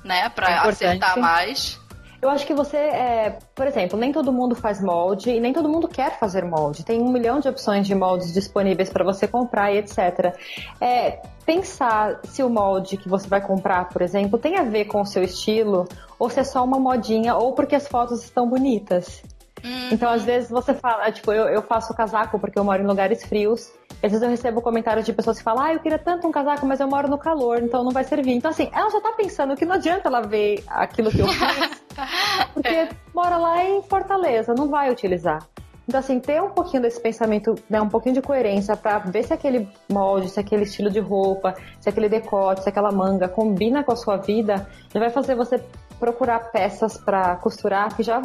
[0.03, 1.79] né, para é acertar mais.
[2.23, 5.69] Eu acho que você, é, por exemplo, nem todo mundo faz molde e nem todo
[5.69, 6.85] mundo quer fazer molde.
[6.85, 10.37] Tem um milhão de opções de moldes disponíveis para você comprar e etc.
[10.81, 15.01] É, pensar se o molde que você vai comprar, por exemplo, tem a ver com
[15.01, 19.23] o seu estilo ou se é só uma modinha ou porque as fotos estão bonitas.
[19.65, 19.89] Uhum.
[19.93, 23.25] Então, às vezes você fala, tipo, eu, eu faço casaco porque eu moro em lugares
[23.25, 26.33] frios às vezes eu recebo comentários de pessoas que falam, ah, eu queria tanto um
[26.33, 28.33] casaco, mas eu moro no calor, então não vai servir.
[28.33, 31.80] Então, assim, ela já tá pensando que não adianta ela ver aquilo que eu fiz,
[32.55, 32.89] porque é.
[33.15, 35.47] mora lá em Fortaleza, não vai utilizar.
[35.89, 39.33] Então, assim, ter um pouquinho desse pensamento, né, um pouquinho de coerência para ver se
[39.33, 43.91] aquele molde, se aquele estilo de roupa, se aquele decote, se aquela manga combina com
[43.91, 45.61] a sua vida, já vai fazer você
[45.99, 48.23] procurar peças para costurar que já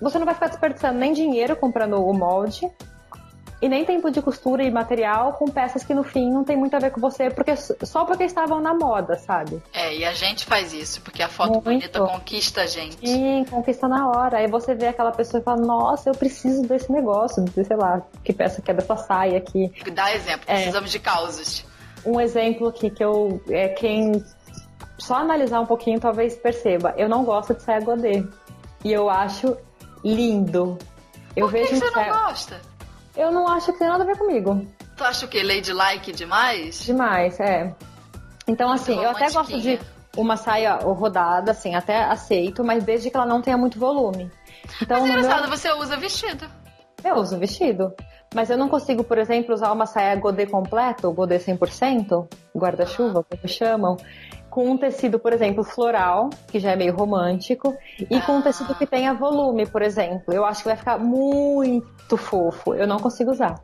[0.00, 2.66] você não vai ficar desperdiçando nem dinheiro comprando o molde
[3.62, 6.74] e nem tempo de costura e material com peças que no fim não tem muito
[6.74, 9.62] a ver com você, porque só porque estavam na moda, sabe?
[9.72, 11.64] É, e a gente faz isso, porque a foto muito.
[11.64, 12.96] bonita conquista a gente.
[13.06, 14.38] Sim, conquista na hora.
[14.38, 18.02] Aí você vê aquela pessoa e fala, nossa, eu preciso desse negócio, de, sei lá,
[18.24, 19.70] que peça que é dessa saia aqui.
[19.92, 20.54] Dá exemplo, é.
[20.54, 21.64] precisamos de causas.
[22.04, 23.42] Um exemplo aqui que eu.
[23.50, 24.24] É quem
[24.96, 26.94] só analisar um pouquinho talvez perceba.
[26.96, 28.24] Eu não gosto de saia godê.
[28.82, 29.56] E eu acho
[30.02, 30.78] lindo.
[31.36, 32.60] Eu Por que vejo você não gosta?
[33.16, 34.66] Eu não acho que tem nada a ver comigo.
[34.96, 35.42] Tu acha o quê?
[35.42, 36.84] Ladylike demais?
[36.84, 37.74] Demais, é.
[38.46, 39.78] Então, assim, eu até gosto de
[40.16, 44.30] uma saia rodada, assim, até aceito, mas desde que ela não tenha muito volume.
[44.82, 45.56] Então, mas é engraçado, meu...
[45.56, 46.46] você usa vestido.
[47.04, 47.94] Eu uso vestido.
[48.34, 53.48] Mas eu não consigo, por exemplo, usar uma saia godê completo, godê 100%, guarda-chuva, como
[53.48, 53.96] chamam,
[54.50, 57.76] com um tecido, por exemplo, floral, que já é meio romântico,
[58.10, 60.34] e com um tecido que tenha volume, por exemplo.
[60.34, 62.74] Eu acho que vai ficar muito fofo.
[62.74, 63.62] Eu não consigo usar.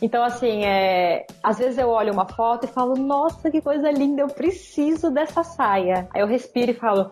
[0.00, 1.26] Então, assim, é...
[1.42, 5.42] às vezes eu olho uma foto e falo, nossa, que coisa linda, eu preciso dessa
[5.42, 6.08] saia.
[6.14, 7.10] Aí eu respiro e falo,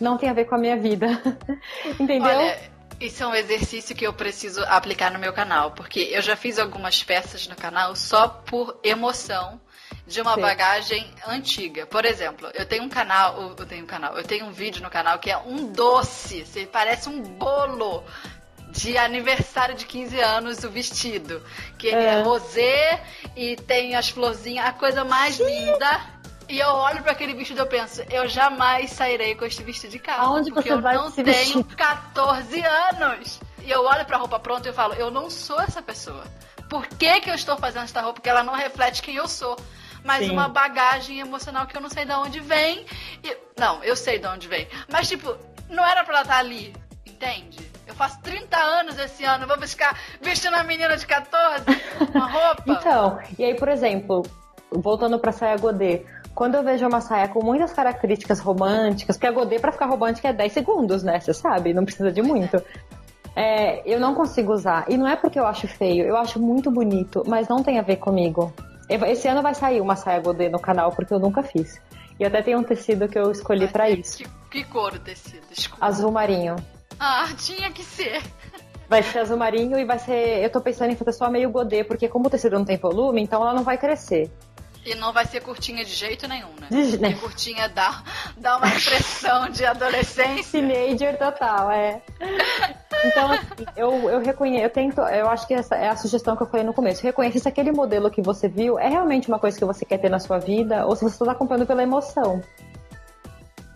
[0.00, 1.06] não tem a ver com a minha vida.
[2.00, 2.38] Entendeu?
[2.38, 2.76] Olha...
[2.98, 6.58] Isso é um exercício que eu preciso aplicar no meu canal, porque eu já fiz
[6.58, 9.60] algumas peças no canal só por emoção
[10.06, 10.40] de uma Sim.
[10.40, 11.86] bagagem antiga.
[11.86, 14.90] Por exemplo, eu tenho um canal, eu tenho um canal, eu tenho um vídeo no
[14.90, 18.04] canal que é um doce, parece um bolo
[18.70, 21.42] de aniversário de 15 anos o vestido,
[21.78, 23.02] que ele é, é rosé
[23.34, 25.44] e tem as florzinhas, a coisa mais Sim.
[25.44, 26.16] linda.
[26.48, 29.90] E eu olho para aquele vestido e eu penso, eu jamais sairei com este vestido
[29.90, 30.22] de casa.
[30.22, 31.64] Aonde porque eu não tenho vestir?
[31.64, 33.40] 14 anos.
[33.64, 36.22] E eu olho pra roupa pronta e eu falo, eu não sou essa pessoa.
[36.68, 38.14] Por que, que eu estou fazendo esta roupa?
[38.14, 39.56] Porque ela não reflete quem eu sou.
[40.06, 40.30] Mas Sim.
[40.30, 42.86] uma bagagem emocional que eu não sei de onde vem.
[43.24, 43.36] E...
[43.58, 44.68] Não, eu sei de onde vem.
[44.88, 45.36] Mas, tipo,
[45.68, 46.72] não era pra ela estar ali.
[47.04, 47.58] Entende?
[47.86, 51.64] Eu faço 30 anos esse ano, vou ficar vestindo uma menina de 14,
[52.14, 52.62] uma roupa.
[52.66, 54.22] então, e aí, por exemplo,
[54.70, 56.04] voltando pra saia godê,
[56.34, 60.28] quando eu vejo uma saia com muitas características românticas, porque a godê para ficar romântica
[60.28, 61.18] é 10 segundos, né?
[61.18, 62.62] Você sabe, não precisa de muito.
[63.34, 64.84] É, eu não consigo usar.
[64.88, 67.82] E não é porque eu acho feio, eu acho muito bonito, mas não tem a
[67.82, 68.52] ver comigo.
[68.88, 71.80] Esse ano vai sair uma saia godê no canal, porque eu nunca fiz.
[72.18, 74.18] E até tem um tecido que eu escolhi para isso.
[74.18, 75.46] Que, que, cor o tecido?
[75.50, 75.84] Desculpa.
[75.84, 76.56] Azul marinho.
[76.98, 78.22] Ah, tinha que ser.
[78.88, 80.42] Vai ser azul marinho e vai ser.
[80.42, 83.20] Eu tô pensando em fazer só meio godê, porque como o tecido não tem volume,
[83.20, 84.30] então ela não vai crescer.
[84.86, 86.68] E não vai ser curtinha de jeito nenhum, né?
[86.70, 86.96] De...
[86.96, 88.04] Porque curtinha dá,
[88.36, 90.60] dá uma impressão de adolescência.
[90.60, 92.00] Teenager total, é.
[93.04, 96.42] Então, assim, eu, eu reconheço, eu tento, eu acho que essa é a sugestão que
[96.44, 97.02] eu falei no começo.
[97.02, 100.08] Reconheça se aquele modelo que você viu é realmente uma coisa que você quer ter
[100.08, 102.40] na sua vida ou se você está acompanhando pela emoção.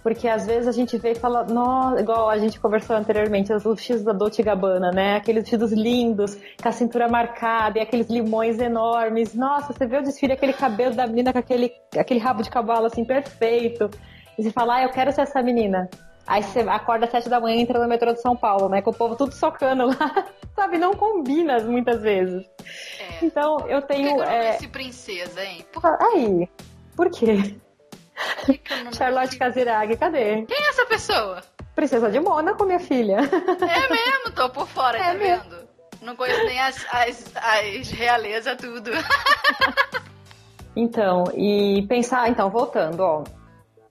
[0.03, 3.63] Porque às vezes a gente vê e fala, nossa, igual a gente conversou anteriormente, os
[3.63, 5.17] vestidos da Dolce Gabbana, né?
[5.17, 9.35] Aqueles vestidos lindos, com a cintura marcada e aqueles limões enormes.
[9.35, 12.87] Nossa, você vê o desfile, aquele cabelo da menina com aquele, aquele rabo de cavalo
[12.87, 13.91] assim, perfeito.
[14.39, 15.89] E você fala, ah, eu quero ser essa menina.
[16.27, 18.81] Aí você acorda às sete da manhã e entra no metrô de São Paulo, né?
[18.81, 20.27] Com o povo tudo socando lá.
[20.55, 22.47] Sabe, não combina muitas vezes.
[23.01, 23.25] É.
[23.25, 24.17] Então, eu tenho.
[24.17, 24.59] Por que é...
[24.63, 25.65] eu princesa, hein?
[25.73, 25.83] Por...
[25.85, 26.49] Aí,
[26.97, 27.57] por quê?
[28.97, 30.43] Charlotte Casiraghi, cadê?
[30.43, 31.43] Quem é essa pessoa?
[31.75, 33.17] Princesa de Mônaco, minha filha.
[33.17, 35.45] É mesmo, tô por fora, é tá mesmo.
[35.45, 35.69] vendo?
[36.03, 38.91] Não conheço nem as, as, as realeza tudo.
[40.75, 43.25] Então, e pensar, então, voltando, ó.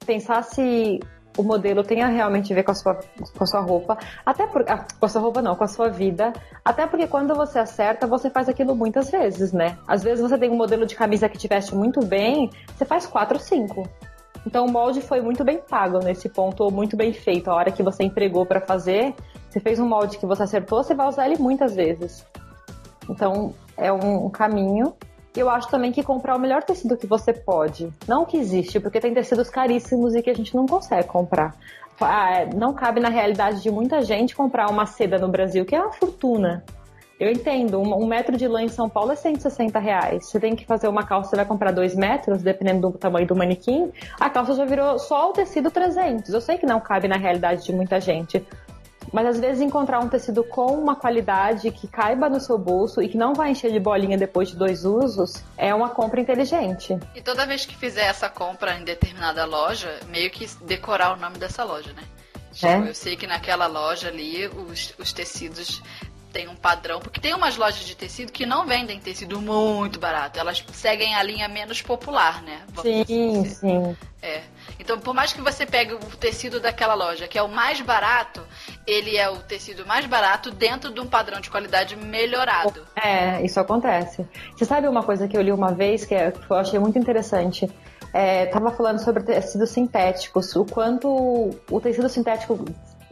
[0.06, 1.00] Pensar se
[1.38, 4.66] o modelo tenha realmente a ver com a sua, com a sua roupa, até por,
[4.68, 6.34] ah, com a sua roupa não, com a sua vida,
[6.66, 9.78] até porque quando você acerta, você faz aquilo muitas vezes, né?
[9.88, 13.06] Às vezes você tem um modelo de camisa que te veste muito bem, você faz
[13.06, 13.88] quatro, cinco.
[14.46, 17.50] Então o molde foi muito bem pago nesse ponto, muito bem feito.
[17.50, 19.14] A hora que você empregou para fazer,
[19.50, 22.26] você fez um molde que você acertou, você vai usar ele muitas vezes.
[23.10, 24.94] Então é um, caminho.
[25.36, 27.92] E eu acho também que comprar o melhor tecido que você pode.
[28.08, 31.56] Não que existe, porque tem tecidos caríssimos e que a gente não consegue comprar.
[32.02, 35.82] Ah, não cabe na realidade de muita gente comprar uma seda no Brasil, que é
[35.82, 36.64] uma fortuna.
[37.20, 40.30] Eu entendo, um, metro de lã em São Paulo é 160 reais.
[40.30, 43.36] Você tem que fazer uma calça, você vai comprar dois metros, dependendo do tamanho do
[43.36, 46.34] manequim, a calça já virou só o tecido 300.
[46.34, 48.42] Eu sei que não cabe na realidade de muita gente,
[49.12, 53.10] mas às vezes encontrar um tecido com uma qualidade que caiba no seu bolso e
[53.10, 56.98] que não vai encher de bolinha depois de dois usos é uma compra inteligente.
[57.14, 61.38] E toda vez que fizer essa compra em determinada loja, meio que decorar o nome
[61.38, 62.04] dessa loja, né?
[62.54, 62.90] Tipo, é?
[62.90, 65.82] Eu sei que naquela loja ali os, os tecidos
[66.32, 70.40] tem um padrão, porque tem umas lojas de tecido que não vendem tecido muito barato,
[70.40, 72.62] elas seguem a linha menos popular, né?
[72.74, 73.98] Vamos sim, sim.
[74.22, 74.42] É.
[74.80, 78.42] Então, por mais que você pegue o tecido daquela loja, que é o mais barato,
[78.86, 82.86] ele é o tecido mais barato dentro de um padrão de qualidade melhorado.
[82.96, 84.28] É, isso acontece.
[84.56, 87.70] Você sabe uma coisa que eu li uma vez que eu achei muito interessante?
[88.12, 92.66] É, tava falando sobre tecidos sintéticos, o quanto o tecido sintético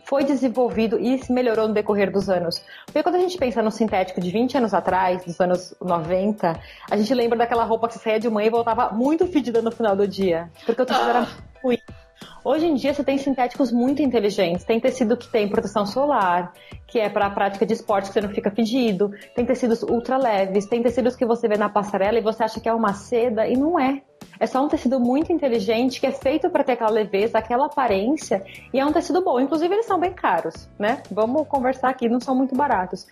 [0.08, 2.64] foi desenvolvido e se melhorou no decorrer dos anos.
[2.86, 6.98] Porque quando a gente pensa no sintético de 20 anos atrás, dos anos 90, a
[6.98, 9.96] gente lembra daquela roupa que você saía de manhã e voltava muito fedida no final
[9.96, 10.50] do dia.
[10.66, 11.10] Porque o tecido ah.
[11.10, 11.28] era
[11.62, 11.78] ruim.
[12.44, 14.64] Hoje em dia você tem sintéticos muito inteligentes.
[14.64, 16.54] Tem tecido que tem proteção solar,
[16.88, 19.12] que é para a prática de esporte que você não fica fedido.
[19.36, 22.70] Tem tecidos ultra leves, tem tecidos que você vê na passarela e você acha que
[22.70, 24.02] é uma seda e não é.
[24.40, 28.44] É só um tecido muito inteligente que é feito para ter aquela leveza, aquela aparência
[28.74, 29.40] e é um tecido bom.
[29.40, 31.02] Inclusive, eles são bem caros, né?
[31.12, 33.08] Vamos conversar aqui, não são muito baratos.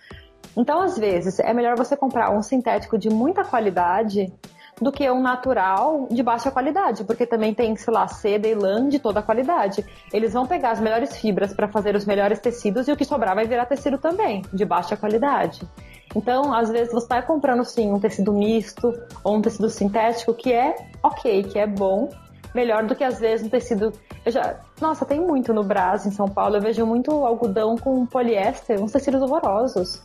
[0.56, 4.32] Então, às vezes, é melhor você comprar um sintético de muita qualidade
[4.80, 8.88] do que um natural de baixa qualidade, porque também tem, sei lá, seda e lã
[8.88, 9.84] de toda qualidade.
[10.12, 13.34] Eles vão pegar as melhores fibras para fazer os melhores tecidos e o que sobrar
[13.34, 15.66] vai virar tecido também, de baixa qualidade.
[16.14, 18.92] Então, às vezes você está comprando sim um tecido misto
[19.24, 22.10] ou um tecido sintético que é ok, que é bom,
[22.54, 23.92] melhor do que às vezes um tecido.
[24.24, 26.56] Eu já, nossa, tem muito no Brasil, em São Paulo.
[26.56, 30.02] Eu vejo muito algodão com poliéster, uns tecidos horrorosos.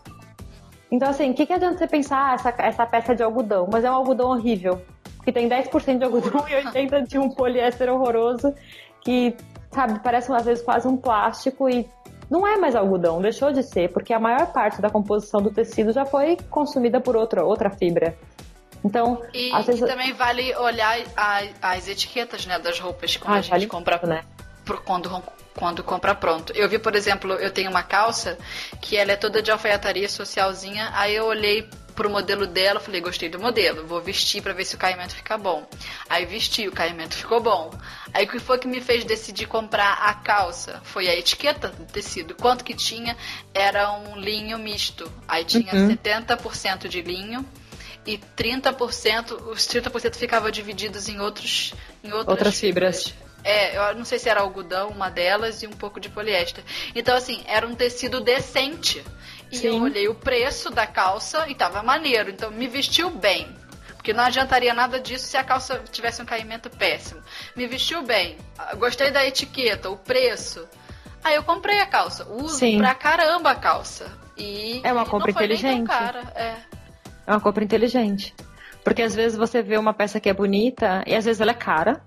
[0.92, 3.68] Então, assim, o que, que adianta você pensar ah, essa, essa peça é de algodão?
[3.72, 4.82] Mas é um algodão horrível.
[5.24, 8.54] Que tem 10% de algodão e 80% de um poliéster horroroso
[9.02, 9.36] que,
[9.72, 11.88] sabe, parece às vezes quase um plástico e
[12.30, 15.92] não é mais algodão, deixou de ser, porque a maior parte da composição do tecido
[15.92, 18.18] já foi consumida por outra, outra fibra.
[18.84, 23.42] Então, e, e também vale olhar a, as etiquetas né, das roupas quando ah, a
[23.42, 24.24] gente vale compra né?
[24.80, 25.24] Quando,
[25.56, 26.54] quando compra pronto.
[26.54, 28.38] Eu vi, por exemplo, eu tenho uma calça
[28.82, 33.30] que ela é toda de alfaiataria socialzinha, aí eu olhei pro modelo dela, falei, gostei
[33.30, 35.68] do modelo, vou vestir para ver se o caimento fica bom.
[36.10, 37.72] Aí vesti, o caimento ficou bom.
[38.14, 40.82] Aí o que foi que me fez decidir comprar a calça?
[40.84, 42.34] Foi a etiqueta do tecido.
[42.36, 43.16] Quanto que tinha?
[43.54, 45.12] Era um linho misto.
[45.28, 45.90] Aí tinha uhum.
[45.90, 47.46] 70% de linho
[48.06, 53.04] e 30%, os 30% ficavam divididos em outros em outras, outras fibras.
[53.04, 53.31] fibras.
[53.44, 56.64] É, eu não sei se era algodão, uma delas, e um pouco de poliéster.
[56.96, 59.04] Então, assim, era um tecido decente.
[59.52, 59.68] E Sim.
[59.68, 62.30] eu olhei o preço da calça e tava maneiro.
[62.30, 63.48] Então, me vestiu bem.
[63.96, 67.22] Porque não adiantaria nada disso se a calça tivesse um caimento péssimo.
[67.56, 68.36] Me vestiu bem.
[68.78, 70.68] Gostei da etiqueta, o preço.
[71.24, 72.28] Aí eu comprei a calça.
[72.28, 72.80] Uso Sim.
[72.80, 74.12] pra caramba a calça.
[74.36, 75.88] E é uma compra inteligente.
[75.88, 76.56] Cara, é.
[77.28, 78.34] é uma compra inteligente.
[78.84, 81.56] Porque às vezes você vê uma peça que é bonita e às vezes ela é
[81.56, 82.02] cara.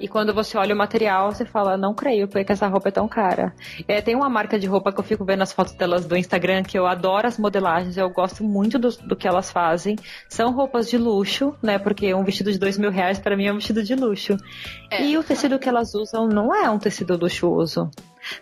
[0.00, 3.08] E quando você olha o material, você fala, não creio, porque essa roupa é tão
[3.08, 3.52] cara.
[3.86, 6.62] É, tem uma marca de roupa que eu fico vendo as fotos delas do Instagram,
[6.62, 9.96] que eu adoro as modelagens, eu gosto muito do, do que elas fazem.
[10.28, 11.78] São roupas de luxo, né?
[11.78, 14.36] Porque um vestido de dois mil reais para mim é um vestido de luxo.
[14.90, 15.04] É.
[15.04, 17.90] E o tecido que elas usam não é um tecido luxuoso.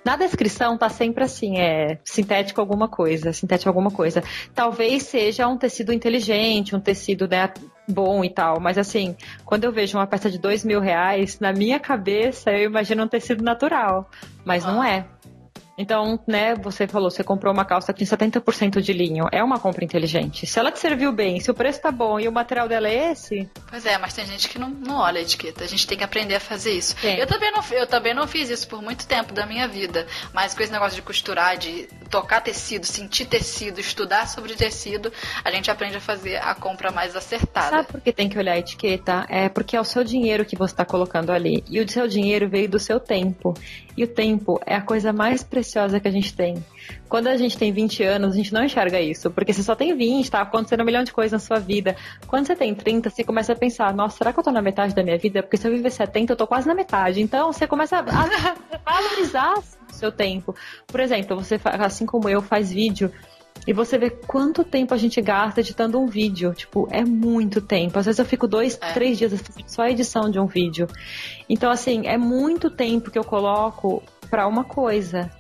[0.05, 4.23] Na descrição tá sempre assim, é sintético alguma coisa, sintético alguma coisa.
[4.55, 7.53] Talvez seja um tecido inteligente, um tecido né,
[7.89, 11.53] bom e tal, mas assim, quando eu vejo uma peça de dois mil reais, na
[11.53, 14.11] minha cabeça eu imagino um tecido natural,
[14.45, 14.73] mas ah.
[14.73, 15.07] não é.
[15.79, 19.27] Então, né, você falou, você comprou uma calça que tem 70% de linho.
[19.31, 20.47] É uma compra inteligente.
[20.47, 23.13] Se ela te serviu bem, se o preço tá bom e o material dela é
[23.13, 23.49] esse.
[23.69, 25.65] Pois é, mas tem gente que não, não olha a etiqueta.
[25.65, 26.97] A gente tem que aprender a fazer isso.
[27.05, 30.07] Eu também, não, eu também não fiz isso por muito tempo da minha vida.
[30.33, 35.13] Mas com esse negócio de costurar, de tocar tecido, sentir tecido, estudar sobre tecido,
[35.45, 37.77] a gente aprende a fazer a compra mais acertada.
[37.77, 39.27] Sabe por que tem que olhar a etiqueta?
[39.29, 41.63] É porque é o seu dinheiro que você está colocando ali.
[41.69, 43.55] E o seu dinheiro veio do seu tempo.
[43.97, 46.63] E o tempo é a coisa mais preciosa que a gente tem.
[47.09, 49.97] Quando a gente tem 20 anos, a gente não enxerga isso, porque você só tem
[49.97, 51.97] 20, tá acontecendo um milhão de coisas na sua vida.
[52.27, 54.95] Quando você tem 30, você começa a pensar, nossa, será que eu tô na metade
[54.95, 55.43] da minha vida?
[55.43, 57.23] Porque se eu viver 70, eu tô quase na metade.
[57.23, 58.03] Então, você começa a
[58.85, 60.55] valorizar seu tempo.
[60.87, 63.11] Por exemplo, você, assim como eu, faz vídeo
[63.67, 66.55] e você vê quanto tempo a gente gasta editando um vídeo.
[66.55, 67.99] Tipo, é muito tempo.
[67.99, 68.93] Às vezes eu fico dois, é.
[68.93, 69.33] três dias
[69.67, 70.87] só a edição de um vídeo.
[71.49, 75.31] Então, assim, é muito tempo que eu coloco para uma coisa.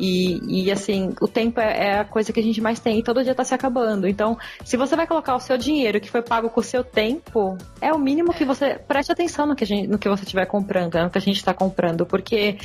[0.00, 3.02] E, e, assim, o tempo é, é, a coisa que a gente mais tem e
[3.02, 4.08] todo dia tá se acabando.
[4.08, 7.58] Então, se você vai colocar o seu dinheiro que foi pago com o seu tempo,
[7.82, 8.80] é o mínimo que você.
[8.88, 11.20] Preste atenção no que, a gente, no que você estiver comprando, né, no que a
[11.20, 12.56] gente está comprando, porque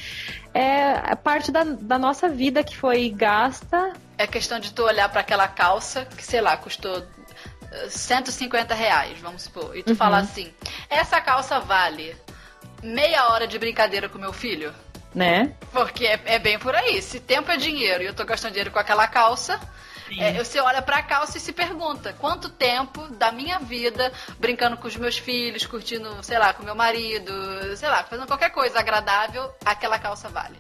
[0.54, 3.92] é parte da, da nossa vida que foi gasta.
[4.18, 7.06] É questão de tu olhar para aquela calça que, sei lá, custou
[7.90, 9.96] 150 eh, reais, vamos supor, e tu uhum.
[9.96, 10.54] falar assim:
[10.90, 12.16] essa calça vale
[12.82, 14.74] meia hora de brincadeira com meu filho?
[15.16, 15.54] né?
[15.72, 17.02] Porque é, é, bem por aí.
[17.02, 19.60] Se tempo é dinheiro e eu tô gastando dinheiro com aquela calça,
[20.20, 24.88] é, você olha pra calça e se pergunta: quanto tempo da minha vida brincando com
[24.88, 27.32] os meus filhos, curtindo, sei lá, com meu marido,
[27.78, 30.58] sei lá, fazendo qualquer coisa agradável, aquela calça vale.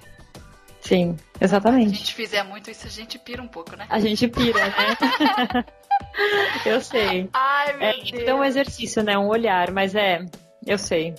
[0.85, 1.89] Sim, exatamente.
[1.89, 3.87] Se a gente fizer muito isso, a gente pira um pouco, né?
[3.89, 5.65] A gente pira, né?
[6.63, 7.27] eu sei.
[7.33, 8.11] Ai, meu é, Deus.
[8.13, 9.17] Então, um exercício, né?
[9.17, 10.23] Um olhar, mas é,
[10.63, 11.15] eu sei.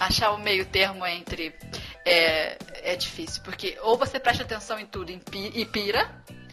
[0.00, 1.54] Achar o meio termo entre
[2.06, 6.10] é, é difícil, porque ou você presta atenção em tudo e pira,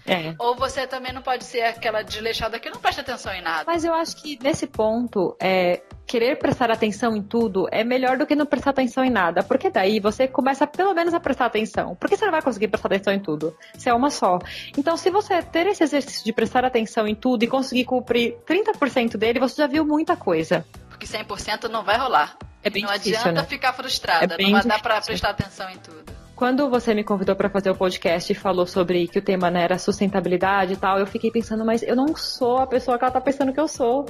[0.10, 0.36] é.
[0.40, 3.64] Ou você também não pode ser aquela desleixada que não presta atenção em nada.
[3.68, 8.26] Mas eu acho que nesse ponto, é, querer prestar atenção em tudo é melhor do
[8.26, 9.44] que não prestar atenção em nada.
[9.44, 11.96] Porque daí você começa pelo menos a prestar atenção.
[11.96, 13.56] Porque você não vai conseguir prestar atenção em tudo.
[13.78, 14.40] Se é uma só.
[14.78, 19.18] Então, se você ter esse exercício de prestar atenção em tudo e conseguir cumprir 30%
[19.18, 20.66] dele, você já viu muita coisa.
[20.90, 22.38] Porque 100% não vai rolar.
[22.62, 23.48] É bem não difícil, adianta né?
[23.48, 24.70] ficar frustrada, é não vai difícil.
[24.70, 26.19] dar pra prestar atenção em tudo.
[26.40, 29.62] Quando você me convidou para fazer o podcast e falou sobre que o tema né,
[29.62, 33.12] era sustentabilidade e tal, eu fiquei pensando, mas eu não sou a pessoa que ela
[33.12, 34.06] tá pensando que eu sou.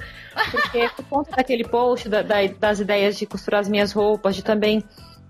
[0.52, 4.44] Porque por conta daquele post, da, da, das ideias de costurar as minhas roupas, de
[4.44, 4.84] também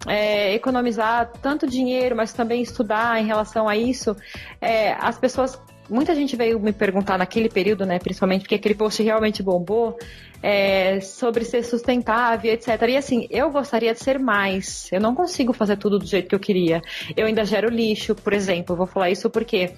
[0.07, 4.13] é, economizar tanto dinheiro, mas também estudar em relação a isso,
[4.59, 5.57] é, as pessoas
[5.89, 9.97] muita gente veio me perguntar naquele período, né, principalmente porque aquele post realmente bombou,
[10.41, 12.81] é, sobre ser sustentável, etc.
[12.89, 14.89] E assim, eu gostaria de ser mais.
[14.91, 16.81] Eu não consigo fazer tudo do jeito que eu queria.
[17.15, 18.75] Eu ainda gero lixo, por exemplo.
[18.75, 19.73] Vou falar isso porque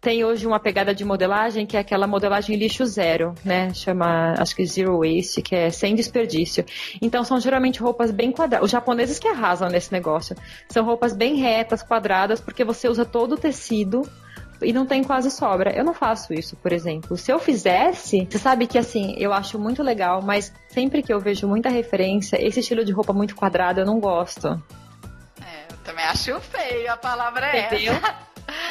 [0.00, 3.74] tem hoje uma pegada de modelagem que é aquela modelagem lixo zero, né?
[3.74, 6.64] Chama, acho que zero waste, que é sem desperdício.
[7.02, 8.64] Então são geralmente roupas bem quadradas.
[8.64, 10.36] Os japoneses que arrasam nesse negócio.
[10.68, 14.08] São roupas bem retas, quadradas, porque você usa todo o tecido
[14.62, 15.72] e não tem quase sobra.
[15.74, 17.16] Eu não faço isso, por exemplo.
[17.16, 21.20] Se eu fizesse, você sabe que assim, eu acho muito legal, mas sempre que eu
[21.20, 24.48] vejo muita referência, esse estilo de roupa muito quadrado eu não gosto.
[25.40, 27.94] É, eu também acho feio, a palavra é Entendeu?
[27.94, 28.28] essa.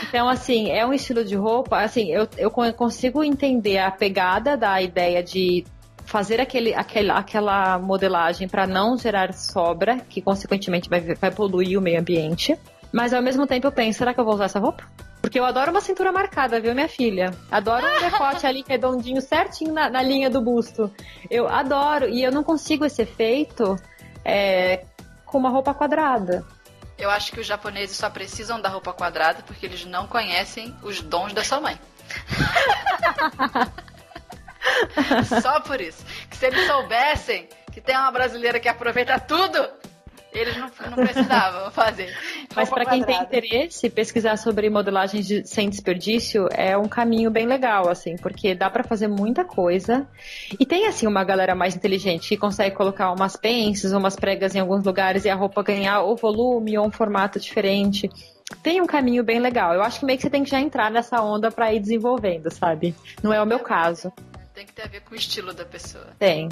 [0.08, 4.82] Então, assim, é um estilo de roupa, assim, eu, eu consigo entender a pegada da
[4.82, 5.66] ideia de
[6.06, 11.82] fazer aquele, aquele, aquela modelagem para não gerar sobra, que consequentemente vai, vai poluir o
[11.82, 12.58] meio ambiente.
[12.92, 14.84] Mas ao mesmo tempo eu penso, será que eu vou usar essa roupa?
[15.22, 17.34] Porque eu adoro uma cintura marcada, viu, minha filha?
[17.52, 20.92] Adoro um decote ali redondinho, certinho na, na, linha do busto.
[21.30, 22.08] Eu adoro.
[22.08, 23.76] E eu não consigo esse efeito
[24.24, 24.86] é,
[25.26, 26.46] com uma roupa quadrada.
[26.98, 31.02] Eu acho que os japoneses só precisam da roupa quadrada porque eles não conhecem os
[31.02, 31.80] dons da sua mãe.
[35.42, 36.04] só por isso.
[36.30, 39.70] Que se eles soubessem que tem uma brasileira que aproveita tudo,
[40.34, 42.16] eles não, não precisavam fazer.
[42.58, 47.46] Mas para quem tem interesse, pesquisar sobre modelagem de, sem desperdício é um caminho bem
[47.46, 50.08] legal, assim, porque dá para fazer muita coisa.
[50.60, 54.60] E tem, assim, uma galera mais inteligente que consegue colocar umas pences, umas pregas em
[54.60, 58.10] alguns lugares e a roupa ganhar ou volume ou um formato diferente
[58.64, 59.74] tem um caminho bem legal.
[59.74, 62.50] Eu acho que meio que você tem que já entrar nessa onda para ir desenvolvendo,
[62.50, 62.96] sabe?
[63.22, 64.12] Não é o meu caso.
[64.54, 66.08] Tem que ter a ver com o estilo da pessoa.
[66.18, 66.50] Tem.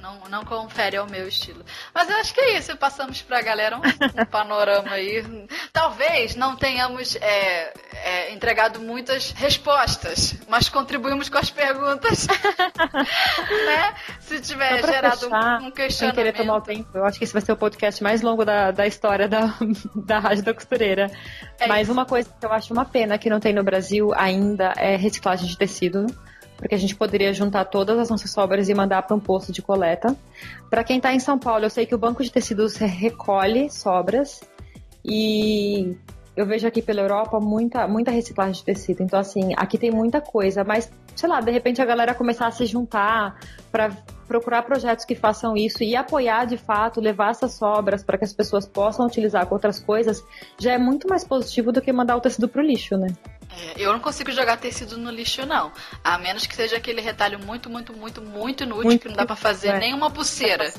[0.00, 1.64] Não, não confere ao meu estilo.
[1.92, 2.76] Mas eu acho que é isso.
[2.76, 5.24] Passamos pra galera um, um panorama aí.
[5.72, 12.26] Talvez não tenhamos é, é, entregado muitas respostas, mas contribuímos com as perguntas.
[13.66, 13.94] né?
[14.20, 15.92] Se tiver gerado fechar, um, questionamento.
[15.92, 18.44] Sem querer tomar o tempo, eu acho que esse vai ser o podcast mais longo
[18.44, 19.54] da, da história da,
[19.94, 21.10] da Rádio da Costureira.
[21.58, 21.92] É mas isso.
[21.92, 25.46] uma coisa que eu acho uma pena que não tem no Brasil ainda é reciclagem
[25.46, 26.06] de tecido
[26.58, 29.62] porque a gente poderia juntar todas as nossas sobras e mandar para um posto de
[29.62, 30.14] coleta.
[30.68, 34.40] Para quem está em São Paulo, eu sei que o Banco de Tecidos recolhe sobras
[35.04, 35.96] e
[36.36, 39.02] eu vejo aqui pela Europa muita, muita reciclagem de tecido.
[39.02, 42.50] Então, assim, aqui tem muita coisa, mas, sei lá, de repente a galera começar a
[42.50, 43.38] se juntar
[43.70, 43.90] para
[44.26, 48.32] procurar projetos que façam isso e apoiar de fato, levar essas sobras para que as
[48.32, 50.22] pessoas possam utilizar com outras coisas,
[50.58, 53.08] já é muito mais positivo do que mandar o tecido pro lixo, né?
[53.58, 55.72] É, eu não consigo jogar tecido no lixo, não.
[56.02, 59.26] A menos que seja aquele retalho muito, muito, muito, muito inútil muito que não dá
[59.26, 59.78] para fazer é.
[59.78, 60.72] nenhuma pulseira.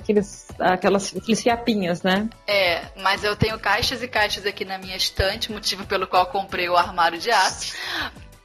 [0.00, 2.28] Aqueles, aquelas, aqueles fiapinhos, né?
[2.46, 6.68] É, mas eu tenho caixas e caixas aqui na minha estante, motivo pelo qual comprei
[6.68, 7.74] o armário de aço.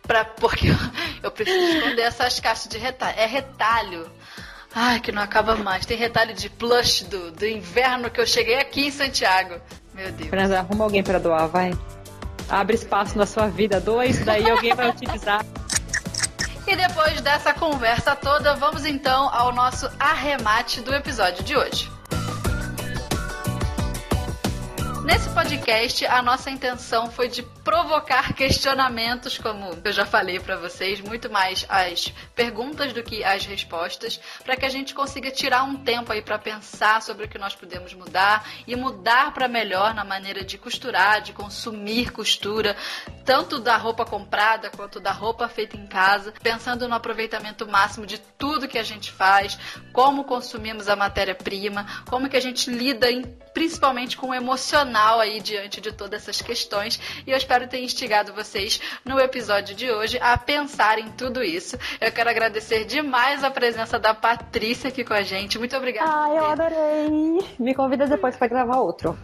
[0.04, 0.76] Pra, porque eu,
[1.24, 3.18] eu preciso esconder essas caixas de retalho.
[3.18, 4.12] É retalho.
[4.74, 5.86] Ai, que não acaba mais.
[5.86, 9.60] Tem retalho de plush do, do inverno que eu cheguei aqui em Santiago.
[9.94, 10.30] Meu Deus.
[10.30, 11.72] Fernanda, arruma alguém para doar, vai
[12.50, 15.46] abre espaço na sua vida, dois, daí alguém vai utilizar.
[16.68, 21.90] E depois dessa conversa toda, vamos então ao nosso arremate do episódio de hoje.
[25.08, 31.00] Nesse podcast, a nossa intenção foi de provocar questionamentos, como eu já falei para vocês,
[31.00, 35.78] muito mais as perguntas do que as respostas, para que a gente consiga tirar um
[35.78, 40.04] tempo aí para pensar sobre o que nós podemos mudar e mudar para melhor na
[40.04, 42.76] maneira de costurar, de consumir costura,
[43.24, 48.18] tanto da roupa comprada quanto da roupa feita em casa, pensando no aproveitamento máximo de
[48.18, 49.58] tudo que a gente faz,
[49.94, 53.24] como consumimos a matéria-prima, como que a gente lida em,
[53.54, 58.34] principalmente com o emocional aí diante de todas essas questões e eu espero ter instigado
[58.34, 61.78] vocês no episódio de hoje a pensar em tudo isso.
[62.02, 65.60] Eu quero agradecer demais a presença da Patrícia aqui com a gente.
[65.60, 66.10] Muito obrigada.
[66.12, 67.48] Ah, eu adorei.
[67.60, 69.18] Me convida depois para gravar outro.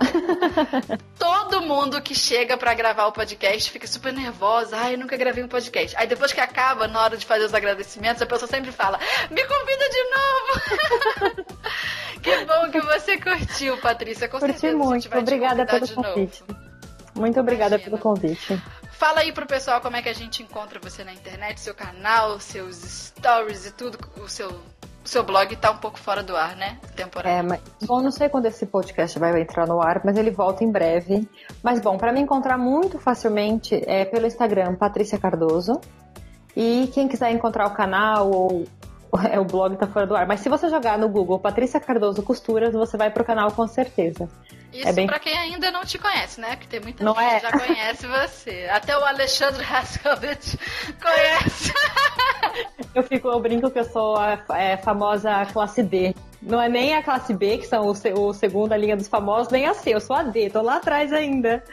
[1.18, 4.78] Todo mundo que chega para gravar o podcast fica super nervosa.
[4.78, 5.96] Ai, eu nunca gravei um podcast.
[5.98, 9.00] Aí depois que acaba, na hora de fazer os agradecimentos, a pessoa sempre fala:
[9.32, 11.44] "Me convida de novo".
[12.22, 14.28] que bom que você curtiu, Patrícia.
[14.28, 15.18] Com Curti muito.
[15.18, 16.44] Obrigada obrigada pelo convite.
[17.16, 17.98] Muito obrigada Imagina.
[17.98, 18.62] pelo convite.
[18.92, 22.40] Fala aí pro pessoal como é que a gente encontra você na internet, seu canal,
[22.40, 24.52] seus stories e tudo, o seu
[25.04, 26.78] seu blog tá um pouco fora do ar, né?
[26.96, 27.30] Temporada.
[27.30, 30.64] É, mas, bom, não sei quando esse podcast vai entrar no ar, mas ele volta
[30.64, 31.28] em breve.
[31.62, 35.80] Mas bom, para me encontrar muito facilmente é pelo Instagram Patrícia Cardoso.
[36.56, 38.66] E quem quiser encontrar o canal ou
[39.32, 40.26] é, o blog tá fora do ar.
[40.26, 44.30] Mas se você jogar no Google Patrícia Cardoso Costuras, você vai pro canal com certeza.
[44.74, 45.06] Isso é bem...
[45.06, 46.56] pra quem ainda não te conhece, né?
[46.56, 47.40] Porque tem muita não gente é?
[47.40, 48.68] que já conhece você.
[48.72, 50.58] Até o Alexandre Raskovich
[51.00, 51.74] conhece.
[52.96, 56.16] eu fico, eu brinco que eu sou a é, famosa classe D.
[56.42, 59.68] Não é nem a classe B, que são o, o segunda linha dos famosos, nem
[59.68, 59.94] a C.
[59.94, 61.64] Eu sou a D, tô lá atrás ainda.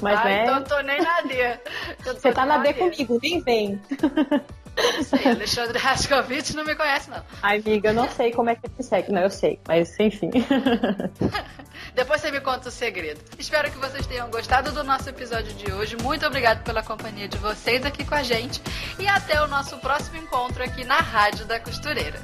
[0.00, 0.42] Mas, ah, né?
[0.42, 1.58] então eu tô nem na D.
[2.02, 3.80] Você tá na D, D comigo, nem vem.
[5.04, 7.22] Sei, Alexandre Raskovich não me conhece, não.
[7.42, 9.10] Ai, amiga, eu não sei como é que te segue.
[9.12, 10.30] Não, eu sei, mas enfim.
[11.94, 13.20] Depois você me conta o segredo.
[13.38, 15.96] Espero que vocês tenham gostado do nosso episódio de hoje.
[15.96, 18.60] Muito obrigado pela companhia de vocês aqui com a gente.
[18.98, 22.20] E até o nosso próximo encontro aqui na Rádio da Costureira.